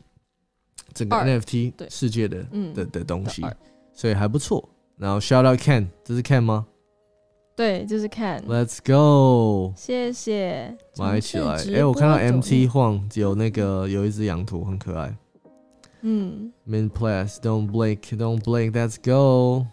[0.93, 3.41] 整个 NFT 世界的的的东西，
[3.93, 4.67] 所以还不错。
[4.97, 6.65] 然后 shout out Ken，这是 Ken 吗？
[7.55, 8.41] 对，就是 Ken。
[8.43, 10.75] Let's go，谢谢。
[10.97, 15.13] 买起来，哎，我看到 MT 晃有那个有一只羊驼，很可爱。
[16.07, 19.65] 嗯，Min Plus Don't Blink Don't Blink Let's Go。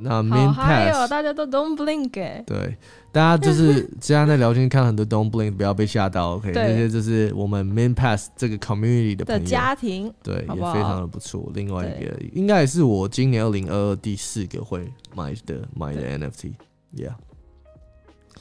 [0.00, 2.76] 那 Min Plus 大家都 Don't Blink 哎，对，
[3.12, 6.52] 大家就是之前在聊天，看很多 Don't Blink，不要被吓到，OK？
[6.52, 11.48] 这些就是我们 Min pass 这个 community 的的家庭，对，也非常的不错。
[11.54, 17.14] 另外一个应该也是我今年二零二二第四个会买的买的 NFT，Yeah。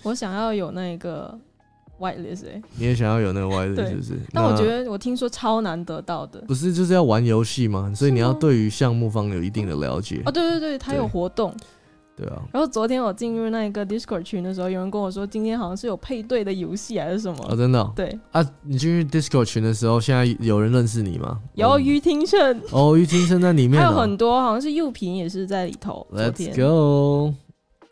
[0.01, 1.39] 我想要有那个。
[2.04, 4.20] Wireless 哎，你也想要有那个 wireless 是不是？
[4.34, 7.93] 但我觉得我听说超难得到的，不是就是要玩游戏吗？
[7.95, 10.22] 所以你要对于项目方有一定的了解。
[10.26, 11.56] 哦，对对对，它有活动。
[12.16, 12.41] 对啊。
[12.51, 17.47] 然后昨天我进入那一个 Discord 群的时候，有人跟我说，今天好像是有配对的游戏还是什么？
[17.49, 17.91] 哦，真的？
[17.95, 21.39] 对啊，你进入 Discord 群的时候，现在有人认识你吗？
[21.56, 26.06] 有于听胜哦，于听胜在里面，还有很多，好像是右平也是在里头。
[26.14, 27.34] Let's go。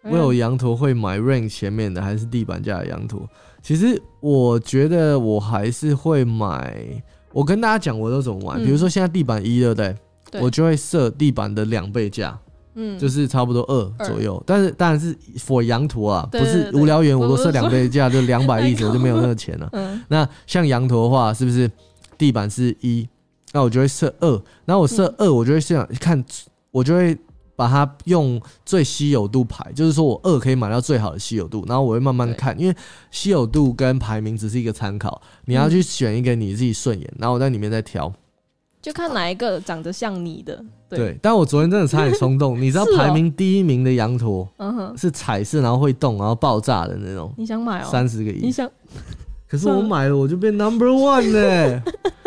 [0.04, 3.28] 我有羊驼会买 rank 前面的还是地板价的羊驼？
[3.62, 7.02] 其实我觉得我还是会买。
[7.34, 9.96] 我跟大家讲我都怎么玩，比如说现在地板一，对不对？
[10.42, 12.38] 我就会设地板的两倍价，
[12.76, 14.42] 嗯，就是差不多二左右。
[14.46, 19.70] 但是当然是 for 羊驼啊，不是无聊猿，我都设两倍价，就两百意思，我就没有那个钱了。
[20.10, 21.70] 那像羊驼的话，是不是
[22.18, 23.08] 地板是一？
[23.54, 26.24] 那我就会设二，然后我设二，我就会想看，
[26.72, 27.18] 我就会。
[27.62, 32.76] 把它用最稀有度排，就是说我二可以买到最好的稀有度，然后我会慢慢看，因为
[33.12, 38.12] 稀有度跟排名只是一个参考，你要去选一个你自己顺眼，然后我在里面再挑，
[38.82, 40.60] 就看哪一个长得像你的。
[40.90, 47.32] 对，但我昨天真的差点冲动， 你知道排名第一名的羊驼，嗯哼，是彩色，然后会动，然后爆炸的那种。
[47.38, 47.88] 你想买哦？
[47.92, 48.40] 三十个亿。
[48.42, 48.68] 你想？
[49.48, 51.84] 可是我买了，我就变 number one 呢。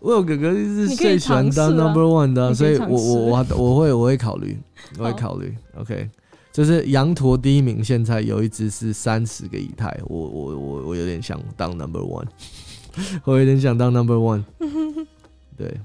[0.00, 4.56] 我有哥哥是最喜欢当 number one 的，所以我我我我会我会考虑，
[4.98, 5.56] 我会考虑。
[5.76, 6.08] OK，
[6.52, 12.26] 就是羊驼第一名，现在有一只是三十个以太，我我我我有点想当 number one，
[13.24, 14.44] 我有点想当 number one。
[15.58, 15.80] 对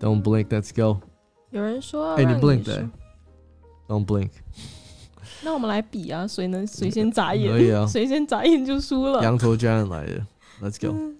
[0.00, 0.98] ，Don't blink，Let's go。
[1.50, 2.84] 有人说，哎，你 blink 对
[3.86, 4.30] ，Don't blink。
[5.42, 7.52] 那我们来比啊，谁能谁先眨眼？
[7.52, 9.22] 可以啊，谁先眨眼就输了。
[9.22, 10.26] 羊驼家人来了
[10.60, 10.96] ，Let's go。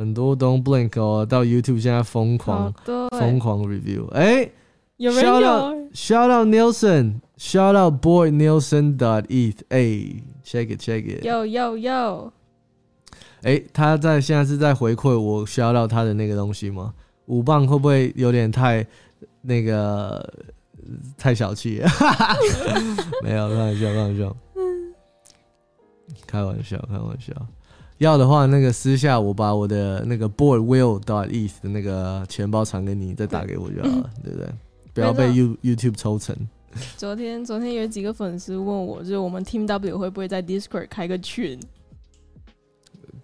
[0.00, 2.72] 很多 Don't Blink 哦，到 YouTube 现在疯狂
[3.10, 4.50] 疯狂 review，哎，
[4.96, 5.30] 有没有
[5.92, 9.78] ？Shout out Nielsen，Shout out Boy Nielsen dot ETH，哎
[10.42, 12.32] ，check it check it，有有有，
[13.42, 16.94] 哎，他在现在是在回馈我 Shout out 他的那个东西吗？
[17.26, 18.86] 五磅会不会有点太
[19.42, 20.26] 那个
[21.18, 21.82] 太小气？
[23.22, 24.36] 没有，开玩笑，开玩笑，
[26.26, 27.34] 开玩笑，开玩笑。
[28.00, 34.48] 要的话，那个私下我把我的那个 boy will dot east 的那个钱包传给你，再打给我就好了，对不对？
[34.94, 36.34] 不要被 you YouTube 抽成。
[36.96, 41.60] 昨天昨天有几个粉丝问我，就是我们 Team W 会不会在 Discord 开个群？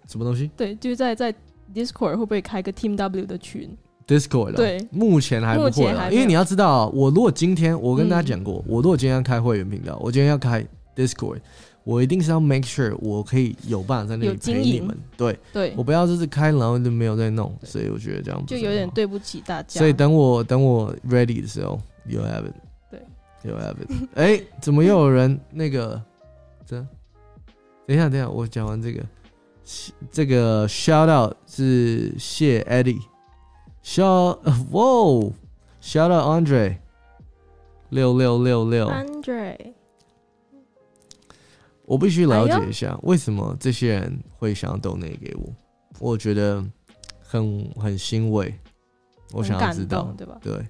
[0.07, 0.51] 什么东西？
[0.55, 1.33] 对，就是在在
[1.73, 3.75] Discord 会不会开个 Team W 的群
[4.07, 10.63] ？Discord 对，目前还不会，因为你要知道，我如果今天我跟大家讲过，我如果今天要开会员频道，我今天要开
[10.95, 11.39] Discord。
[11.87, 15.73] 我一定是要 make sure 我可以有办法在那里陪你们，对，对。
[15.77, 19.79] 我不要就是开然后就没有在弄，所以我觉得这样就有点对不起大家。
[19.79, 22.53] 所以等我等我 ready 的时候，you have it，
[22.91, 23.01] 对
[23.43, 23.89] ，you have it。
[24.15, 26.01] 哎， 怎么又有人那个？
[26.65, 26.75] 这，
[27.85, 29.01] 等一下，等一下，我讲完这个，
[30.11, 34.39] 这个 shout out 是谢 Eddie，shout，
[34.71, 35.31] 哇
[35.81, 36.79] ，shout out Andre，
[37.91, 39.55] 六六六六，Andre。
[41.87, 45.49] 我必须了解一下，为什么这些人会想要抖那给我？
[45.99, 46.61] 我觉得
[47.23, 48.53] 很很欣慰，
[49.31, 50.37] 我想要知道，对吧？
[50.43, 50.67] 对，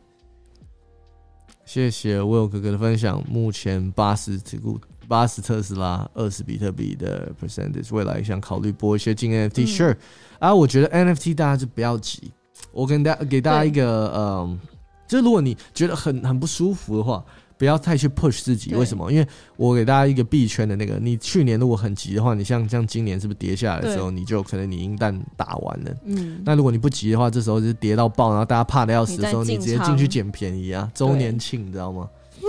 [1.66, 3.20] 谢谢 Will 哥哥的分享。
[3.28, 9.76] 目前八十持股，八十特斯拉，二十比特币的 percentage，未来想考虑播一些进 NFT。
[9.76, 9.98] Sure，
[10.38, 12.32] 啊，我觉得 NFT 大家就不要急。
[12.72, 14.60] 我跟大家给大家一个，嗯，
[15.08, 17.26] 就如果你觉得很很不舒服的话。
[17.58, 19.12] 不要太去 push 自己，为什么？
[19.12, 25.96] 因为我给大家一个币圈的那个，你去年如果很急的话，你像像今年是不是跌下来的时候，你就可能你银弹打完了。
[26.06, 26.42] 嗯。
[26.46, 32.10] 那如果你不急的话，这时候就是跌到爆，然后大家怕的要死的时候，你直接进去捡便宜啊，周年庆，你知道吗？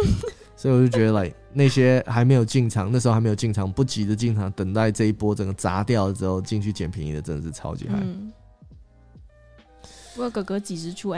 [0.56, 7.96] 所以我就觉得，like 那些还没有进场，那时候还没有进场，不急着进场，等待这一波整个砸掉之后进去捡便宜的，真的是超级嗨。
[10.16, 11.11] 我哥哥几时出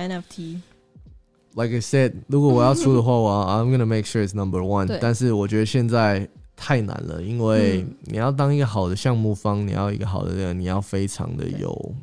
[1.54, 4.98] NFT？Like I said，如果我要出的话，我 I'm gonna make sure it's number one。
[5.00, 11.94] 但是我觉得现在太难了，因为你要当一个好的项目方，你要一个好的人，你要非常的有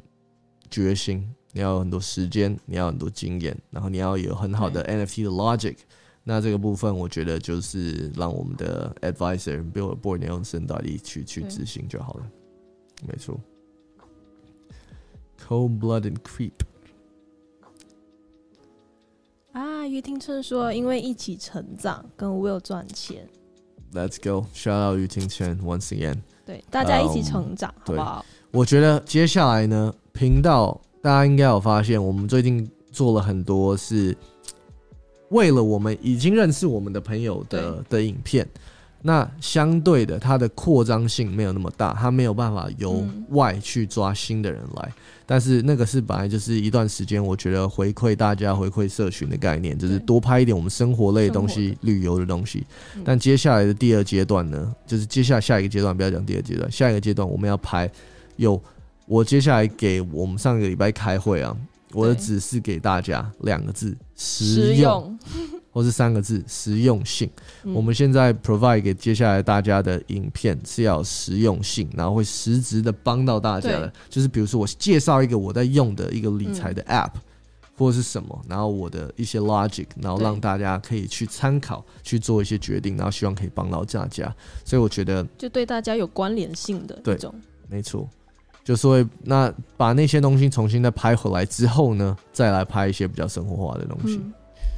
[0.70, 5.78] 决心，你要有很多时间，你要很多经验，然后你要有很好的 NFT 的 logic。
[6.24, 12.28] 那这个部分，我觉得就是让我们的 advisor build board 用深大力去去执行就好了。
[13.08, 13.40] 没错
[15.48, 16.52] ，cold blood and creep。
[19.58, 23.28] 啊，于听春说，因为一起成长，跟 Will 赚钱。
[23.92, 26.20] Let's go, shout out 于听春 once again。
[26.46, 28.24] 对，大家一起成长，好不好？
[28.52, 34.16] 我觉得接下来呢，频道大家应该有发现，我们最近做了很多是
[35.30, 38.48] 为了我们已经认识我们的朋友的的影片。
[39.02, 44.94] 那相对的，它的扩张性没有那么大，它没有办法由外去抓新的人来。
[45.30, 52.66] 但是那个是本来就是一段时间，我觉得回馈大家、回馈社群的概念，就是多拍一点我们生活类的东西、旅游的东西。
[53.04, 57.92] 但接下来的第二阶段呢，就是接下来下一个阶段，不要讲第二阶段，下一个阶段我们要拍
[58.38, 58.60] 有
[59.06, 61.54] 我接下来给我们上个礼拜开会啊，
[61.92, 65.20] 我的指示给大家两个字：实用。
[65.78, 67.30] 或是三个字实用性。
[67.72, 73.94] 我们现在 provide 给接下来大家的影片是要实用性，然后会实质的帮到大家的。
[74.10, 77.12] 就是比如说我介绍一个我在用的一个理财的 app
[77.78, 84.36] 或者是什么，然后我的一些 logic，然后让大家可以去参考去做一些决定，然后希望可以帮到大家。
[84.66, 87.32] 所以我觉得就对大家有关联性的那种，
[87.70, 88.10] 没错。
[88.64, 94.20] 就说那把那些东西重新再拍回来之后呢，再来拍一些比较生活化的东西。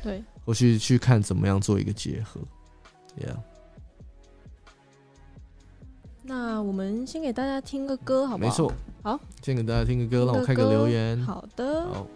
[0.04, 0.22] 对。
[0.50, 2.42] 我去去看怎么样做一个结合
[3.20, 3.38] ，Yeah。
[6.24, 8.50] 那我们先给大家听个歌，好不好？
[8.50, 8.74] 没错，
[9.04, 11.22] 好，先给大家听个歌，让我看个留言。
[11.22, 11.86] 好的。
[11.94, 12.08] 好。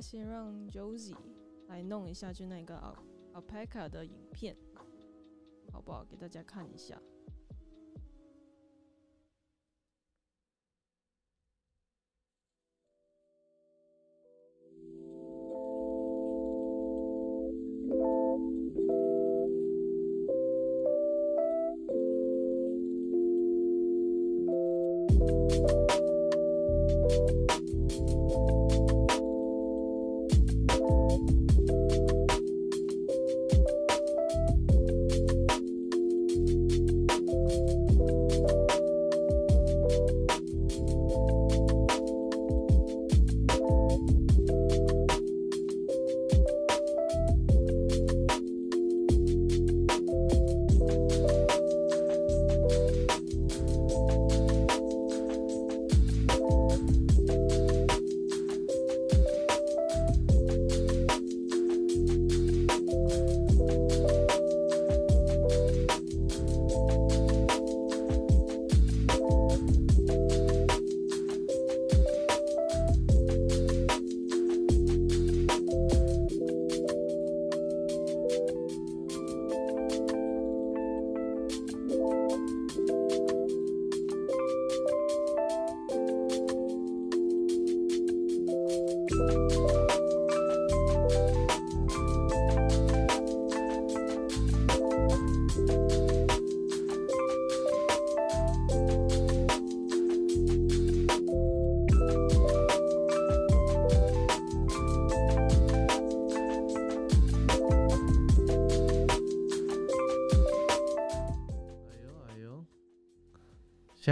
[0.00, 1.16] 先让 Josie
[1.68, 2.80] 来弄一下，就那个
[3.32, 4.56] Alpaca 的影片，
[5.72, 6.04] 好不好？
[6.04, 7.00] 给大家看一下。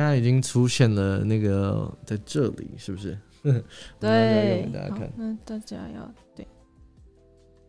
[0.03, 3.17] 现在已经出现了那个在这里，是不是？
[4.01, 5.13] 对，大家看。
[5.17, 6.45] 那大家要对，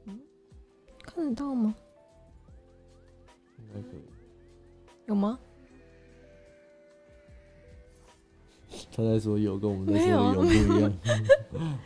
[0.06, 0.20] 嗯，
[1.06, 1.76] 看得到吗？
[5.06, 5.38] 有吗？
[8.92, 10.92] 他在说有，跟我们在说有不一样。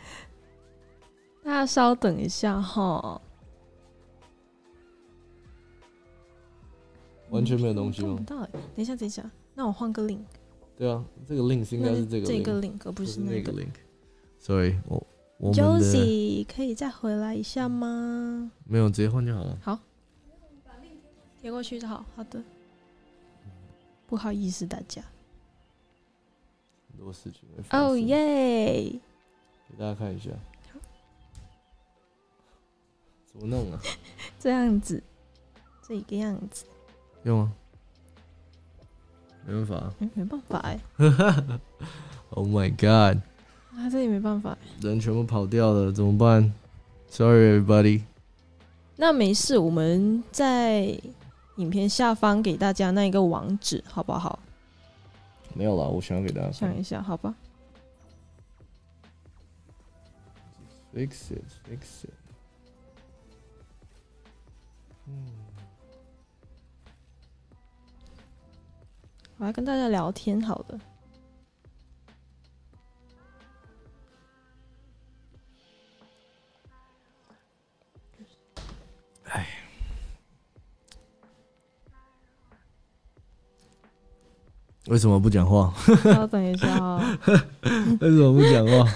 [1.43, 3.21] 大家稍等一下哈。
[7.31, 8.17] 完全没有东西吗？
[8.25, 9.29] 到，等一下，等一下。
[9.53, 10.23] 那我换个 link。
[10.77, 13.73] 对啊，这个 link 应该是这个这个 link，不是那个 link。
[14.39, 15.07] Sorry，我
[15.39, 18.51] 我 Josie 可以再回来一下吗？
[18.63, 19.57] 没有，直接换就好了。
[19.61, 19.79] 好，
[21.41, 22.05] 贴过去就好。
[22.15, 22.43] 好的，
[24.05, 25.01] 不好意思大家。
[26.91, 27.49] 很多事情。
[27.71, 28.99] 哦耶！
[29.69, 30.29] 给大家看一下。
[33.25, 33.79] 怎么弄啊？
[34.39, 35.01] 这样子，
[35.87, 36.65] 这个样子。
[37.23, 37.51] 用啊。
[39.47, 40.79] 没办法，嗯，没办法哎。
[42.31, 43.21] Oh my god！
[43.73, 46.53] 啊，这里没办法，人全部跑掉了，怎么办
[47.09, 48.01] ？Sorry everybody。
[48.97, 50.99] 那没事，我们在
[51.55, 54.37] 影片下方给大家那一个网址，好不好？
[55.53, 57.33] 没有了，我想给大家想一下，好吧
[60.93, 62.11] ？Fix it, fix it。
[65.07, 65.46] 嗯。
[69.37, 70.79] 我来跟大家聊天，好的。
[79.25, 79.45] 哎，
[84.87, 85.71] 为什么不讲话？
[86.03, 86.99] 稍等一下哦。
[88.01, 88.91] 为什么不讲话？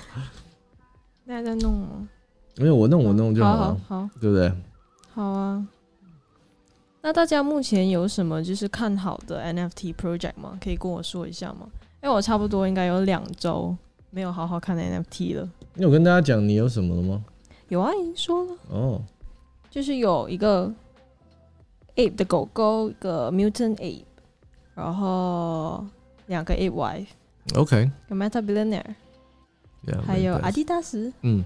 [1.25, 2.07] 那在弄。
[2.57, 4.51] 没有我弄，我弄就好了，好，对不对？
[5.13, 5.67] 好啊。
[7.03, 10.57] 那大家目前有什么就是看好的 NFT project 吗？
[10.63, 11.67] 可以跟我说一下吗？
[12.03, 13.75] 因为我差不多应该有两周
[14.11, 15.49] 没有好好看 NFT 了。
[15.73, 17.23] 你有跟大家讲你有什么了吗？
[17.69, 18.53] 有啊，已经说了。
[18.69, 19.01] 哦，
[19.69, 20.71] 就是有一个
[21.95, 24.03] ape 的狗狗，一个 mutant ape，
[24.75, 25.83] 然后
[26.27, 28.93] 两个 ape wife，OK，有 Meta Billionaire，
[30.05, 31.11] 还有阿迪达斯。
[31.21, 31.43] 嗯。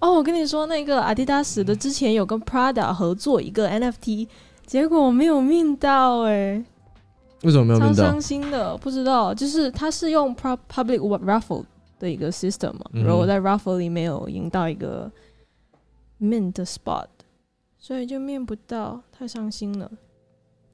[0.00, 4.26] 哦，我跟你说，那个阿迪达斯的之前有跟 Prada 合作一个 NFT。
[4.66, 6.62] 结果我没有命到哎，
[7.42, 7.94] 为什么没有命到？
[7.94, 11.64] 超伤心的，不知道，就是他是用 public raffle
[11.98, 15.10] 的一个 system 嘛，然后我在 raffle 里没有赢到一个
[16.20, 17.06] mint spot，
[17.78, 19.90] 所以就面不到，太伤心了。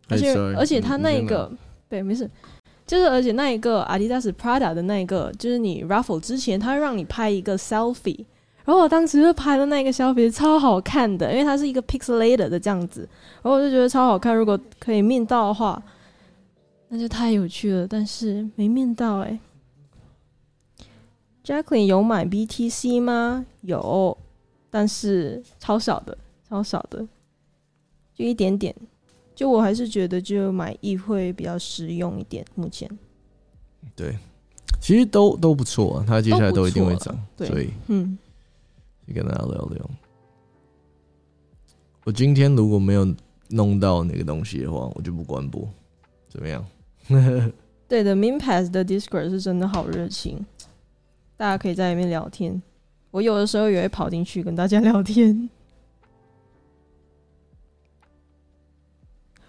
[0.08, 1.50] 而且而且他那一个
[1.88, 2.28] 对没事，
[2.86, 8.24] 就是而且那一个 Adidas Prada 的那一个，就是你 raffle 之前，他会让你拍一个 selfie。
[8.70, 13.00] 然后我当时就拍的那个小皮超好看的，因为它是一个 pixelated 的这样子，
[13.42, 14.32] 然后我就觉得超好看。
[14.32, 15.82] 如果可以面到的话，
[16.86, 17.84] 那就太有趣了。
[17.84, 19.36] 但是没面到哎。
[21.44, 23.44] Jacqueline 有买 BTC 吗？
[23.62, 24.16] 有，
[24.70, 26.16] 但是超少的，
[26.48, 27.04] 超少的，
[28.14, 28.72] 就一点点。
[29.34, 32.46] 就我还是觉得就买 E 会比较实用一点。
[32.54, 32.88] 目前，
[33.96, 34.16] 对，
[34.80, 38.16] 其实都都不错，它接下来都一定会涨，所以嗯。
[39.12, 39.90] 跟大家聊聊。
[42.04, 43.06] 我今天如果没有
[43.50, 45.68] 弄到那个东西的话，我就不关播，
[46.28, 46.64] 怎么样？
[47.86, 50.46] 对的，Minpass 的 Discord 是真的好热情，
[51.36, 52.62] 大家可以在里面聊天。
[53.10, 55.50] 我有的时候也会跑进去跟大家聊天。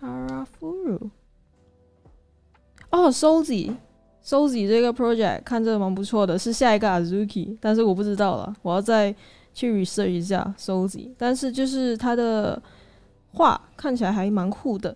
[0.01, 1.09] Harafuru，
[2.89, 9.15] 哦，Sozi，Sozi 这个 project 看着蛮不错的，是下一个 Azuki，但是我不知道了，我要在。
[9.53, 12.61] 去 research 一下收集，但是就是他的
[13.33, 14.95] 画看起来还蛮酷的。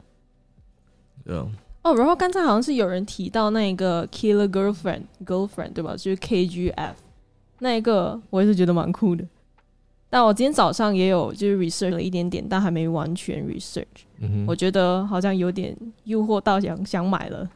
[1.23, 1.47] 对啊。
[1.83, 5.95] 哦，然后刚才好像是有人提到那个 Killer Girlfriend Girlfriend 对吧？
[5.95, 6.93] 就是 KGF
[7.59, 9.23] 那一个，我也是觉得蛮酷的。
[10.09, 13.85] 但我今天早上也有就是 research 了一点点，但还没完全 research。
[14.47, 17.47] 我觉得好像有点诱惑到想想买了。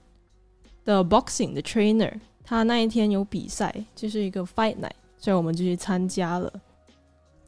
[0.85, 2.13] 的 boxing 的 trainer，
[2.45, 6.53] 他那一天有比赛，就是一个 fight night，所以我们就去参加了，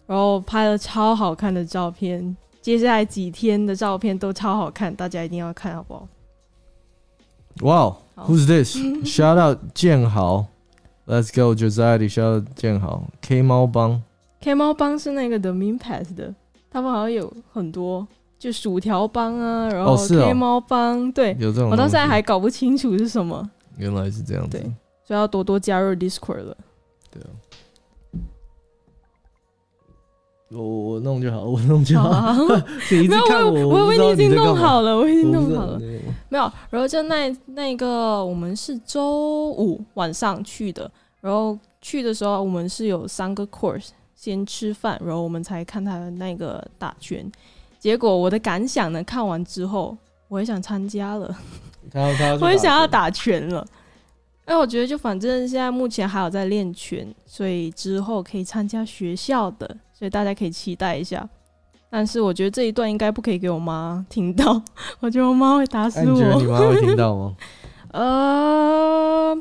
[0.07, 6.09] 然后拍了超好看的照片，接下来几天的照片都超好看，大家一定要看好不好？
[7.63, 10.47] 哇，Who's this？Shout out 建豪
[11.07, 14.03] ，Let's go Josiah，Shout out 建豪，K 猫帮
[14.41, 16.35] ，K 猫帮是那个 The Min Pass 的，
[16.71, 18.07] 他们好像有很多。
[18.39, 23.51] 就薯条帮啊，然后黑猫帮，对，有这种，我到现在还搞不清楚是什么。
[23.77, 24.59] 原来是这样子，
[25.05, 26.57] 所以要多多加入 Discord 了。
[27.11, 27.29] 对啊，
[30.51, 32.33] 我我弄就好，我弄就好。
[32.91, 35.79] 没有，我我我已经弄好了，我已经弄好了。
[36.29, 41.59] 没有，然后就那那个，我们是周五晚上去的，然后。
[41.81, 47.25] 去的时候，我们是有三个 course，先吃饭，然后我们才看他的那个打拳。
[47.79, 49.97] 结果我的感想呢，看完之后，
[50.29, 51.37] 我也想参加了，
[52.41, 53.67] 我也想要打拳了。
[54.45, 61.29] 哎，我觉得就反正现在目前还有在练拳，所以之后可以参加学校的，所以大家可以期待一下。
[61.91, 64.61] 但是我觉得这一段应该不可以给我妈听到，
[65.01, 66.13] 我觉得我妈会打死我。
[66.13, 67.35] 你觉得你妈会听到吗？
[67.93, 69.35] 呃，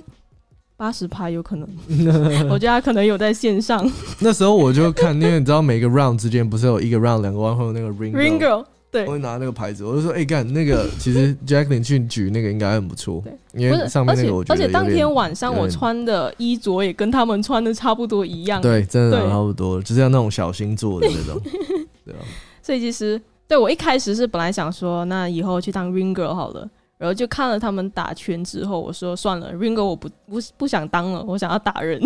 [0.78, 1.67] 八十趴有可能，
[2.49, 3.84] 我觉得他可能有在线上。
[4.19, 8.63] 那时候我就看，因为你知道每个 round 之间不是有一个 round 两个 round 会有那个 ring ring girl。
[8.89, 13.21] 对，我会拿那个牌子，我就说，哎，干那个，其实 Jacqueline 去举那个应该很不错，
[13.53, 21.41] 因为上面那个我觉得，而且当天晚上我穿的衣着也跟他们穿的差不多一样，对，真的差不多，就是要那种小星座的那种，
[22.05, 22.19] 对啊。
[22.61, 32.01] 所以其实对我一开始是本来想说，那以后去当 ring girl 好了，然后就看了他们打拳之后，我说算了，ring girl 我不不不想当了，我想要打人。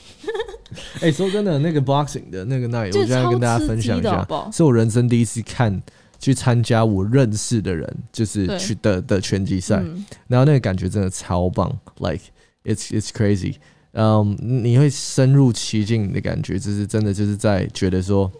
[1.00, 5.82] 哎，说真的，那个 boxing 的那个那，我现在跟大家分享一下，是我人生第一次看。
[6.18, 9.84] 去参加我认识的人，就是去的的拳击赛，
[10.26, 12.24] 然后那个感觉真的超棒，like
[12.64, 13.56] it's it's crazy，
[13.92, 18.32] 嗯，你会深入其境的感觉，就是真的就是在觉得说，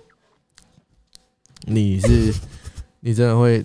[1.66, 2.32] 你是
[3.00, 3.62] 你真的会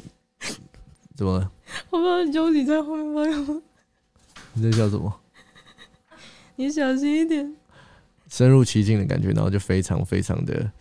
[1.15, 1.49] 怎么？
[1.89, 3.61] 我不知道究你在后面发吗？
[4.53, 5.13] 你在笑什么？
[6.57, 7.55] 你小心一点。
[8.29, 10.71] 深入其境的感觉，然后就非常非常的。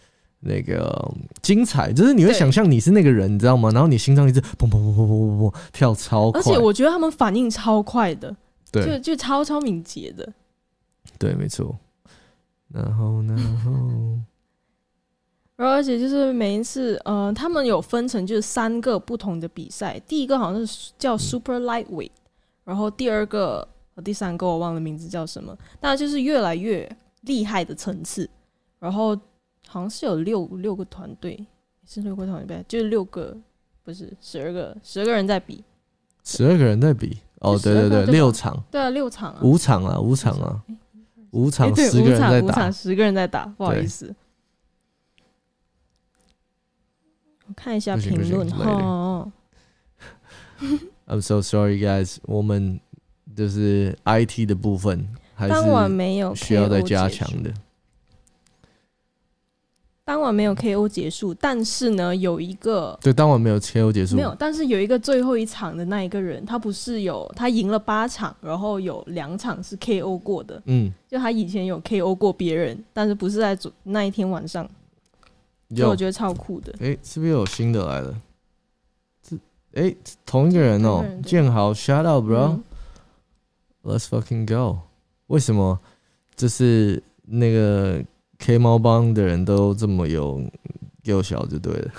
[0.43, 3.71] 那个精彩，就是你会想象你是那个人，你知道吗？
[3.73, 8.35] 然后你心脏一直砰砰砰砰砰砰砰跳超快，而且我觉得他们反应超快的，
[8.73, 10.33] 对，就就超超敏捷的，
[11.19, 11.79] 对，没错。
[12.73, 14.19] 然后，然后，然后，
[15.69, 22.11] 而且就是每一次，呃，他们有分成就是三个不同的比赛，第一个好像是叫 Super Lightweight，
[22.65, 26.91] 然后第二个和第三个我忘了名字叫什么，但就是越来越
[27.23, 28.29] 厉害的层次，
[28.79, 29.19] 然后。
[29.69, 31.47] 好像是有六六个团队，
[31.87, 33.37] 是六个团队，就是六个，
[33.85, 35.63] 不是十二个，十二个人在比，
[36.25, 40.61] 十二个人在比，哦，对对对，六场，对啊，六场啊，五场啊，五场啊，
[41.31, 44.13] 五场，十个人在打，十个人在打，不好意思，
[47.51, 49.29] 我看一下评论哈。
[51.09, 52.79] I'm so sorry, guys，我们
[53.35, 55.55] 就是 IT 的部分还是
[56.37, 57.53] 需要再加强的。
[60.05, 74.69] 当晚没有 KO 结束，但是呢，有一个对当晚没有 KO 结束，没有，但是有一个最后一场的那一个人，他不是有他赢了八场，然后有两场是 KO 过的，嗯，就他以前有 KO 过别人，但是不是在那一天晚上，
[75.75, 76.75] 就我觉得超酷的。
[76.81, 78.21] 哎，是不是有新的来了？
[79.23, 79.37] 这
[79.75, 79.95] 哎，
[80.25, 82.61] 同一个人哦，建豪，Shut up, bro.
[83.83, 84.81] Let's fucking go.
[85.27, 85.79] 为什么？
[86.37, 88.05] 就是那个。
[88.43, 90.43] K 猫帮的人都这么有
[91.03, 91.93] 幼小就对了。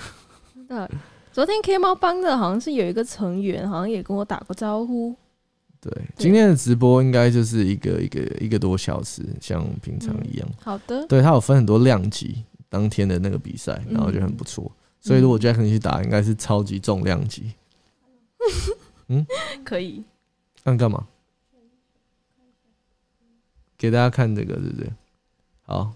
[0.68, 0.90] 的，
[1.32, 5.14] 昨天 K 猫帮的好像是有一个成员，好像也跟我打过招呼。
[5.80, 10.48] 对，今天的直播应该就是一个一个一个多小时，像平常一样。
[10.60, 11.06] 好的。
[11.06, 12.42] 对它有分很多量级，
[12.72, 14.72] 当天的那个比赛，然后就很不错。
[14.98, 17.52] 所以如果 Jack 你去打，应该是超级重量级。
[19.08, 19.26] 嗯，
[19.62, 20.02] 可以。
[20.64, 21.06] 那干嘛？
[23.76, 24.90] 给大家看这个，对不对？
[25.64, 25.92] 好。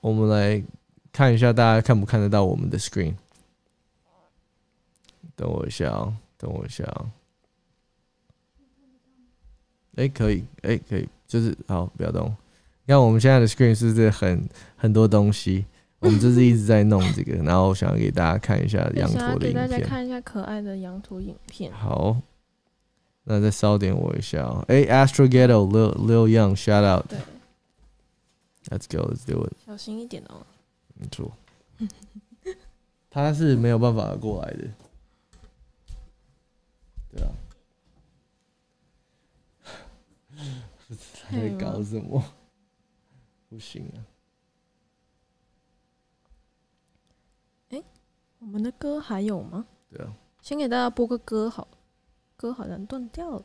[0.00, 0.62] 我们来
[1.10, 3.16] 看一下，大家看不看得到我们的 screen？
[5.34, 7.10] 等我一下啊，等我一下啊。
[9.96, 12.32] 哎，可以，哎，可以，就是好，不要动。
[12.86, 15.64] 你看我们现在的 screen 是不是很很多东西？
[16.00, 19.54] 我们就是一直在弄这个，然后想要给大家看一下羊驼的影片。
[19.54, 21.72] 给大家看一下可爱的羊驼影片。
[21.72, 22.20] 好，
[23.22, 24.62] 那再稍点我一下哦。
[24.68, 27.06] 哎，Astro Ghetto Lil Lil Young，shout out。
[27.08, 27.18] 对
[28.68, 29.54] Let's go, let's do it。
[29.64, 30.44] 小心一点哦。
[30.92, 31.32] 没错，
[33.08, 34.68] 他是没有办法过来的。
[37.12, 37.32] 对啊。
[41.32, 42.22] 在搞什么？
[43.54, 44.02] 不行啊！
[47.70, 47.80] 哎，
[48.40, 49.64] 我们的歌还有吗？
[49.88, 50.12] 对啊。
[50.42, 51.68] 先给大家播个歌，好。
[52.36, 53.44] 歌好像断掉了。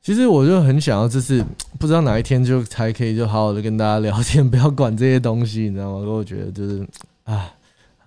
[0.00, 1.44] 其实我就很想要，就是
[1.80, 5.98] 不知道哪一天就才可以就好好的跟大家聊天， 不要管这些东西，你知道吗？
[5.98, 6.88] 因为我觉得就是
[7.24, 7.52] 啊，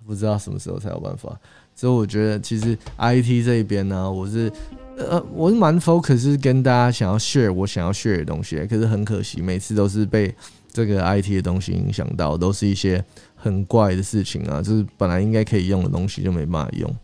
[0.06, 1.38] 不知道什么时候才有办法。
[1.74, 4.52] 所以我觉得其实 IT 这一边呢，我是
[4.96, 10.34] 呃我是蛮 focus 跟大家想要 share 我想要 share 的东西，可是很可惜，每次都是被
[10.72, 13.04] 这个 IT 的东西影响到，都是一些
[13.34, 16.96] 很怪的事情啊，就是本来应该可以用的东西就没办法用，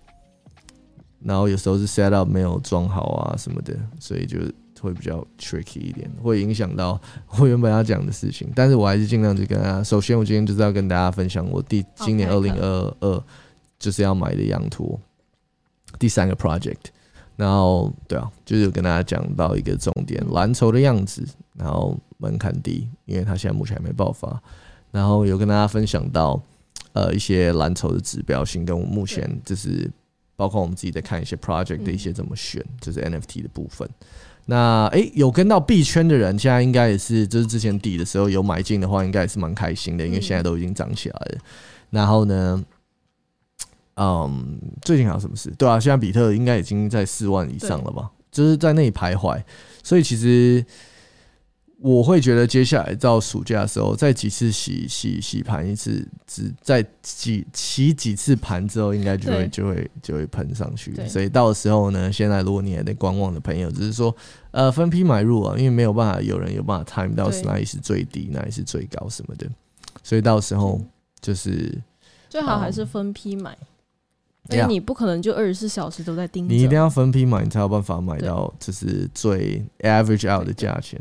[1.23, 4.39] 然后有时候是 set up 没有装好啊什么的，所以就。
[4.81, 7.01] 会比较 tricky 一点，会影响到
[7.37, 8.49] 我原本要讲的事情。
[8.55, 9.83] 但是我还是尽量去跟大家。
[9.83, 13.25] 首先，我今天就是要跟大家分享我第今年二零二二
[13.79, 14.99] 就是要买的羊驼
[15.99, 16.77] 第三个 project。
[17.37, 21.25] 然后，对啊，就是跟大家讲到一个重点，蓝筹的样子，
[21.55, 24.43] 然后门槛低，因为它现在目前还没爆发。
[24.91, 26.43] 然后有跟大家分享到，
[26.95, 29.89] 呃，一些蓝筹的指标性，跟我目前就是
[30.35, 33.89] 包括我们自己在看一些 project 的一些怎么选，就是 NFT 的部分。
[34.47, 41.39] 那诶，有跟到币圈的人，现在应该也是，就是之前底的时候有买进的话，应该也是蛮开心的，因为现在都已经涨起来了。
[41.91, 42.65] 然后呢？
[44.01, 45.51] 嗯，最近还有什么事？
[45.59, 48.09] 对啊，现在比特应该已经在四万以上了吧？
[48.31, 49.43] 就是在那里徘徊。
[49.83, 50.65] 所以其实
[51.81, 60.95] 我会觉得，接下来到暑假的时候，再几次洗洗洗盘一次，只在几洗几次盘之后，应该就会就会就会喷上去。
[61.09, 64.15] 所以到时候呢，现在如果你还在观望的朋友，只是说
[64.53, 69.49] 呃分批买入啊，因为没有办法有人有办法 time 到哪里是最低，哪里是最高什么的。
[70.05, 70.81] 所以到时候
[71.21, 71.77] 就是
[72.29, 73.59] 最好还是分批买。
[74.51, 81.01] 因为你不可能就二十四小时都在盯着，你一定要分批买，你才有办法买到就是最 average out 的价钱。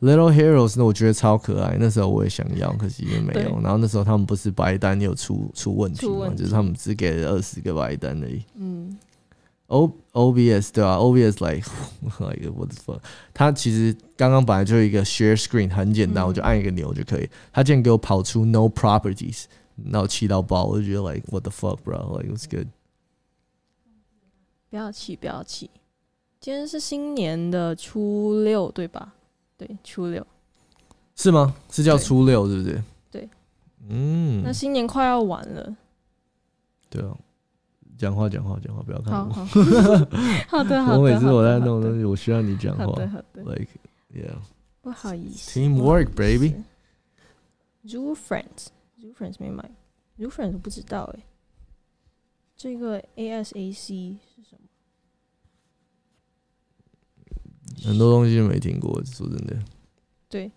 [0.00, 3.60] Little Heroes 那我觉得超可爱，那时候我也想要，可惜也没有。
[3.60, 8.42] 然后那时候他们不是白单有出出问题嘛，就是他们只给了二十个白单而已。
[8.56, 8.96] 嗯
[9.66, 11.68] ，O O B S 对吧？O B S like
[12.18, 13.00] like what the fuck？
[13.34, 17.28] 它其实刚刚本来就一个 share screen 很简单，我就按一个钮就可以。
[17.52, 19.44] 它竟然给我跑出 no properties，
[19.84, 22.68] 然后气到爆，我就觉得 like what the fuck bro？Like what's good？
[24.70, 25.68] 不要气，不要气。
[26.38, 29.12] 今天是新年的初六，对吧？
[29.58, 30.26] 对，初六
[31.16, 31.54] 是吗？
[31.70, 32.82] 是叫初六，是不是？
[33.10, 33.28] 对，
[33.88, 34.42] 嗯。
[34.42, 35.76] 那新年快要完了。
[36.88, 37.14] 对啊，
[37.98, 39.32] 讲话讲话讲话，不要看我。
[39.32, 39.44] 好
[40.48, 40.98] 好的，好的。
[40.98, 42.86] 我每次我在弄东西，我需要你讲话。
[42.86, 43.42] 好的，好的。
[43.42, 43.68] Like
[44.14, 44.34] yeah。
[44.80, 45.60] 不好意思。
[45.60, 46.54] Teamwork, baby.
[47.84, 48.68] Zoo friends,
[48.98, 49.70] zoo friends 没买
[50.18, 51.22] ，zoo friends 我不知道哎。
[52.56, 54.60] 这个 ASAC 是什么？
[57.84, 59.56] 很多东西都没听过，说真的。
[60.28, 60.50] 对，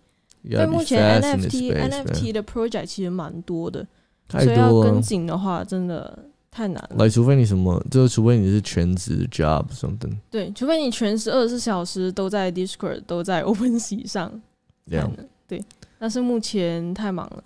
[0.52, 3.86] 在目前 NFT NFT 的 project 其实蛮多的，
[4.28, 6.96] 所以要跟紧的话，真的太难了。
[6.98, 10.16] 来，除非你什么，就是除非你是全职 job something。
[10.30, 14.42] 对，除非你全时二十四小时都在 Discord，都在 OpenSea 上。
[14.86, 15.62] 这样的，对。
[15.98, 17.44] 但是目前太忙了。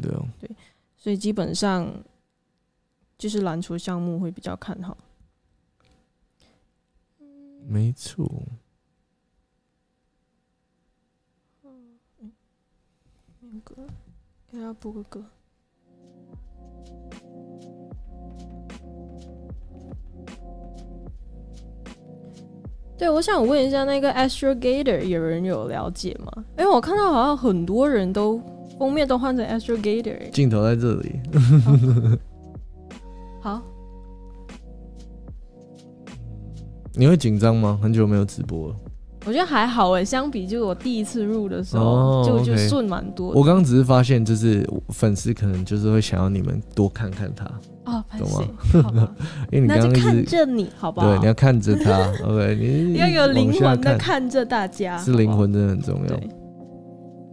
[0.00, 0.24] 对哦。
[0.40, 0.48] 对，
[0.96, 1.92] 所以基本上。
[3.18, 4.96] 就是篮球项目会比较看好，
[7.66, 8.24] 没错。
[13.76, 13.88] 那个
[14.50, 15.22] 给他播个歌。
[22.96, 26.44] 对，我想问一下，那个 Astro Gator 有人有了解吗？
[26.58, 28.42] 因为我看到好像很多人都
[28.76, 31.20] 封面都换成 Astro Gator，镜头在这里。
[33.40, 33.62] 好，
[36.94, 37.78] 你会紧张吗？
[37.80, 38.76] 很久没有直播了，
[39.28, 43.28] 我觉得还好哎，相比就我第一次入的时候，就就顺蛮多。
[43.32, 47.44] 我刚刚只是发现，就是粉丝可能就是会想要你们多看看他
[47.84, 49.14] 哦，懂吗？
[49.52, 51.08] 因为你刚刚看着你，好不好？
[51.08, 56.06] 对，你要看着他， OK，你要有灵魂的看着大家，是灵魂真的很重要。
[56.06, 56.28] 对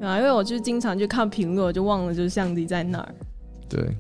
[0.05, 3.15] 啊，因为我就经常去看评论，我就忘了就是相机在那儿。
[3.69, 3.95] 对。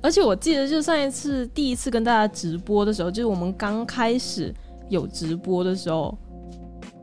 [0.00, 4.54] 而且我记得，就上一次第一次跟大家直播的时候，就是我们刚开始
[4.88, 6.16] 有直播的时候，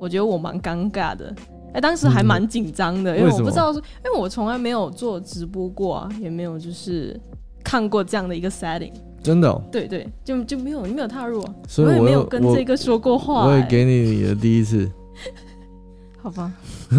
[0.06, 1.34] 我觉得我蛮尴尬的。
[1.74, 7.20] 哎，当时还蛮紧张的，因为我不知道，因为我从来没有做直播过啊，也没有就是
[7.64, 8.94] 看过这样的一个 setting。
[9.24, 9.52] 真的？
[9.72, 13.48] 对对，就就没有没有踏入，所以我也没有跟这个说过话。
[13.48, 14.88] 我也给你你的第一次，
[16.22, 16.54] 好吧？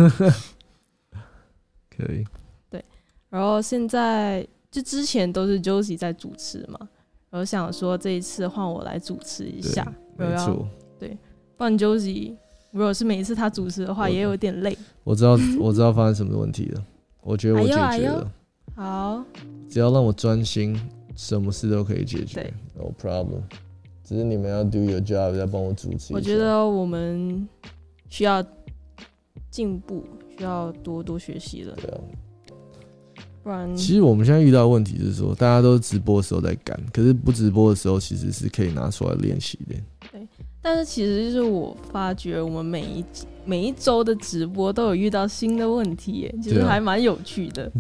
[1.97, 2.25] 可以。
[2.69, 2.85] 对，
[3.31, 4.45] 然后现在。
[4.69, 6.79] 就之前都是 Josie 在主持嘛，
[7.31, 11.17] 然后想说这一次换我来主持一下，没错，对，
[11.57, 12.35] 不然 Josie
[12.77, 14.77] 如果是每一次他主持的话，也有点累。
[15.03, 16.85] 我知道， 我知道发生什么问题了，
[17.23, 18.31] 我觉得我解决了。
[18.75, 19.25] 好，
[19.67, 20.79] 只要让我专心，
[21.17, 23.41] 什么事都可以解决，No problem。
[24.05, 26.13] 只是你们要 do your job，要帮我主持。
[26.13, 27.49] 我觉得我们
[28.11, 28.45] 需要
[29.51, 30.05] 进步，
[30.37, 31.75] 需要多多学习了。
[31.77, 32.01] 对啊。
[33.43, 39.77] 不然其实我们现在遇到的问题是说，大家都直播的时候在赶，可是不直播的时候其实是可以拿出来练习的。
[40.13, 40.26] 对，
[40.67, 43.05] 但是其实就是我发觉，我们每一
[43.45, 47.71] 每一周的直播都有遇到新的问题，耶，其实还蛮有趣的。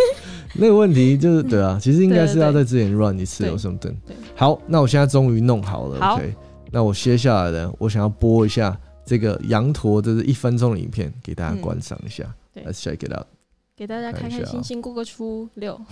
[0.54, 3.96] 那个问题就是，对啊， 其实应该是要在之前 run 一次有什么灯。
[4.36, 5.98] 好，那我现在终于弄好了。
[6.06, 6.34] OK，
[6.70, 12.24] 那我接下来呢，我想要播一下这个羊驼这是一分钟的影片，给大家观赏一下。
[12.54, 13.26] Let's check it out。
[13.74, 15.80] 给大家开开心心过个初六。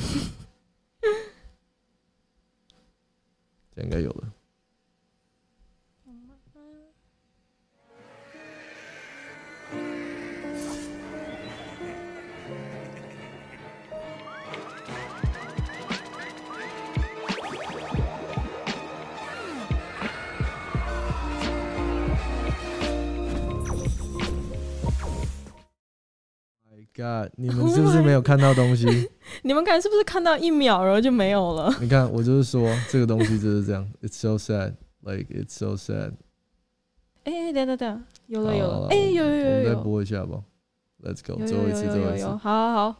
[3.74, 4.24] 这应该有了。
[27.02, 28.86] God， 你们是不是没有看到东西？
[29.42, 31.74] 你们看是不是看到一秒然后就没有了？
[31.82, 33.88] 你看，我就是说这个东西就是这样。
[34.02, 36.12] It's so sad, like it's so sad。
[37.24, 40.40] 哎，等等等，有了有了，哎，有有有有，再播一下吧。
[41.02, 42.96] Let's go，最后一次，最后一次，好好好。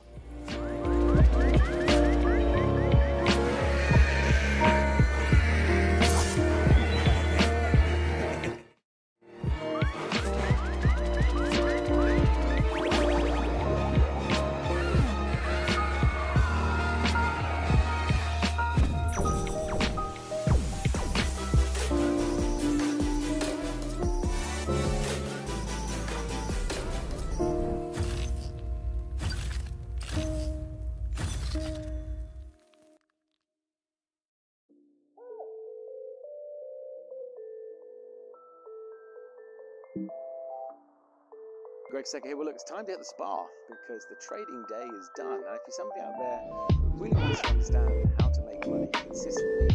[42.02, 42.38] Greg Secker here.
[42.38, 45.40] Well, look, it's time to hit the spa because the trading day is done.
[45.40, 46.40] And if you're somebody out there
[46.76, 49.72] who really wants to understand how to make money consistently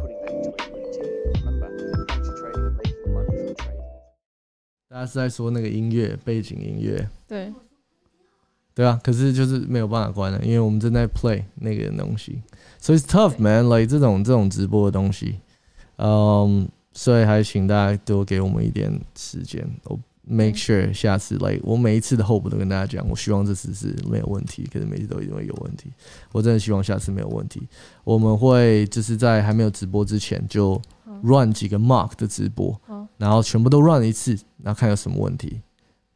[0.00, 1.12] putting that into a routine.
[1.44, 1.68] Remember,
[2.08, 3.84] comes trading and making money from trading.
[4.88, 7.52] 大家是在说那个音乐背景音乐，对，
[8.74, 12.42] 对啊，可是就是没有办法关了，因为我们正在 play 那个东西，
[12.78, 15.40] 所以 it's tough man，like 这种这种直播的东西，
[15.98, 16.66] 嗯。
[16.97, 25.93] 所以还请大家多给我们一点时间，我 make sure 下次来，我每一次的 hope 都跟大家讲，我希望这次是没有问题，可是每次都一定会有问题。
[26.31, 27.61] 我真的希望下次没有问题。
[28.03, 30.81] 我们会就是在还没有直播之前就
[31.21, 32.75] run 几个 mark 的直播，
[33.17, 35.61] 然后全部都 run 一次，然后看有什么问题，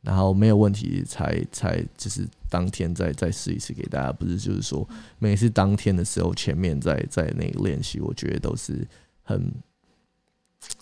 [0.02, 4.12] 然后没有问题才才就是当天再再试一次给大家。
[4.12, 8.88] 不是就是说每次当天的时候前面在在那个练习，我觉得都是
[9.22, 9.54] 很。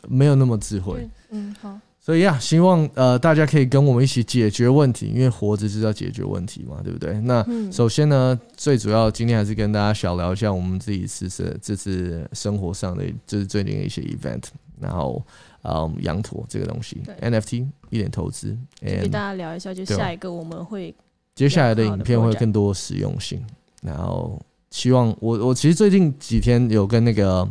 [0.07, 7.19] 没有那么智慧，嗯，好，所以呀，希望呃大家可以跟我们一起解决问题，因为活着就是要解决问题嘛，对不对？
[7.21, 14.43] 那首先呢，最主要今天还是跟大家小聊一下我们自己是是这次生活上的，就是最近的一些 event，
[14.79, 15.21] 然后
[15.63, 20.95] 嗯，羊驼这个东西，NFT 一点投资，给大家聊一下，就下一个我们会
[21.35, 23.45] 接下来的影片会更多实用性，
[23.83, 27.47] 然后希望我我其实最近几天有跟那个。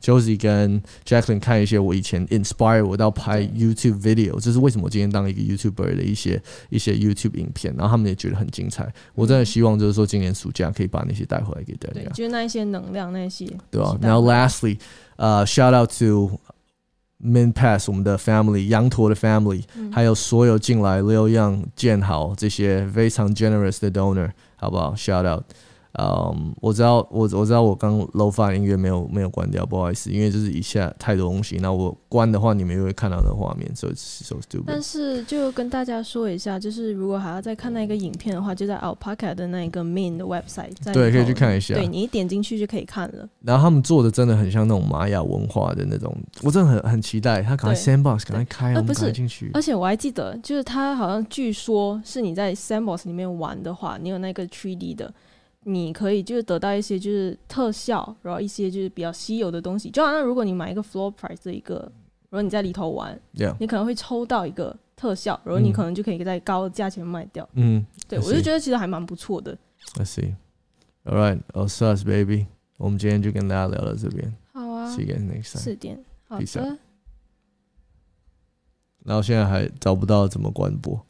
[0.00, 8.92] Josie 跟 Jacqueline 看一些我以前 inspire 我到拍 YouTube video，这是为什么我今天当一个 YouTuber 的一些一些 YouTube 影片，然后他们也觉得很精彩。
[9.14, 12.00] 我真的希望就是说今年暑假可以把那些带回来给大家。
[12.00, 13.46] 对，就是那一些能量那些。
[13.70, 13.96] 对啊。
[14.00, 14.78] 然后 lastly，
[15.16, 16.40] 呃，shout out to
[17.22, 25.44] Min Pass 我们的 family 羊驼的 family，还有所有进来 Lil Young 建豪这些非常 generous 的 donor，好不好？shout out。
[25.98, 34.62] 嗯，我知道，我我知道，我刚 low 发音乐没有没有关掉，不好意思，因为就是一下太多东西，那我关的话，你们又会看到那画面，所以 so stupid。
[34.66, 41.74] 但是就跟大家说一下，就是如果还要再看那个影片的话，就在 Alpaca 的那一个 main 的 website，在对，可以去看一下。
[41.74, 43.28] 对你一点进去就可以看了。
[43.42, 49.50] 然后他们做的真的很像那种玛雅文化的那种，我真的很很期待他赶快 sandbox 赶快开，我们赶快进去。
[49.54, 55.12] 而且我还记得，就是他好像据说是你在 sandbox 里面玩的话，你有那个 3D 的。
[55.64, 59.90] 你可以就是得到一些就是特效，然后一些就是比较稀有的东西。
[59.90, 61.80] 就好像如果你买一个 floor price 的一个，
[62.30, 63.20] 然后你在里头玩，
[63.58, 67.46] 你可能会抽到一个特效，然后你可能就可以在高的价钱卖掉。
[67.54, 69.56] 嗯，对我就觉得其实还蛮不错的。
[69.96, 70.34] I see.
[71.04, 72.46] All right, all stars, baby.
[72.76, 74.34] 我们今天就跟大家聊到这边。
[74.52, 74.94] 好啊。
[74.94, 75.62] See you next time.
[75.62, 76.02] 四点。
[76.28, 76.78] 好的。
[79.04, 81.04] 然后现在还找不到怎么关播。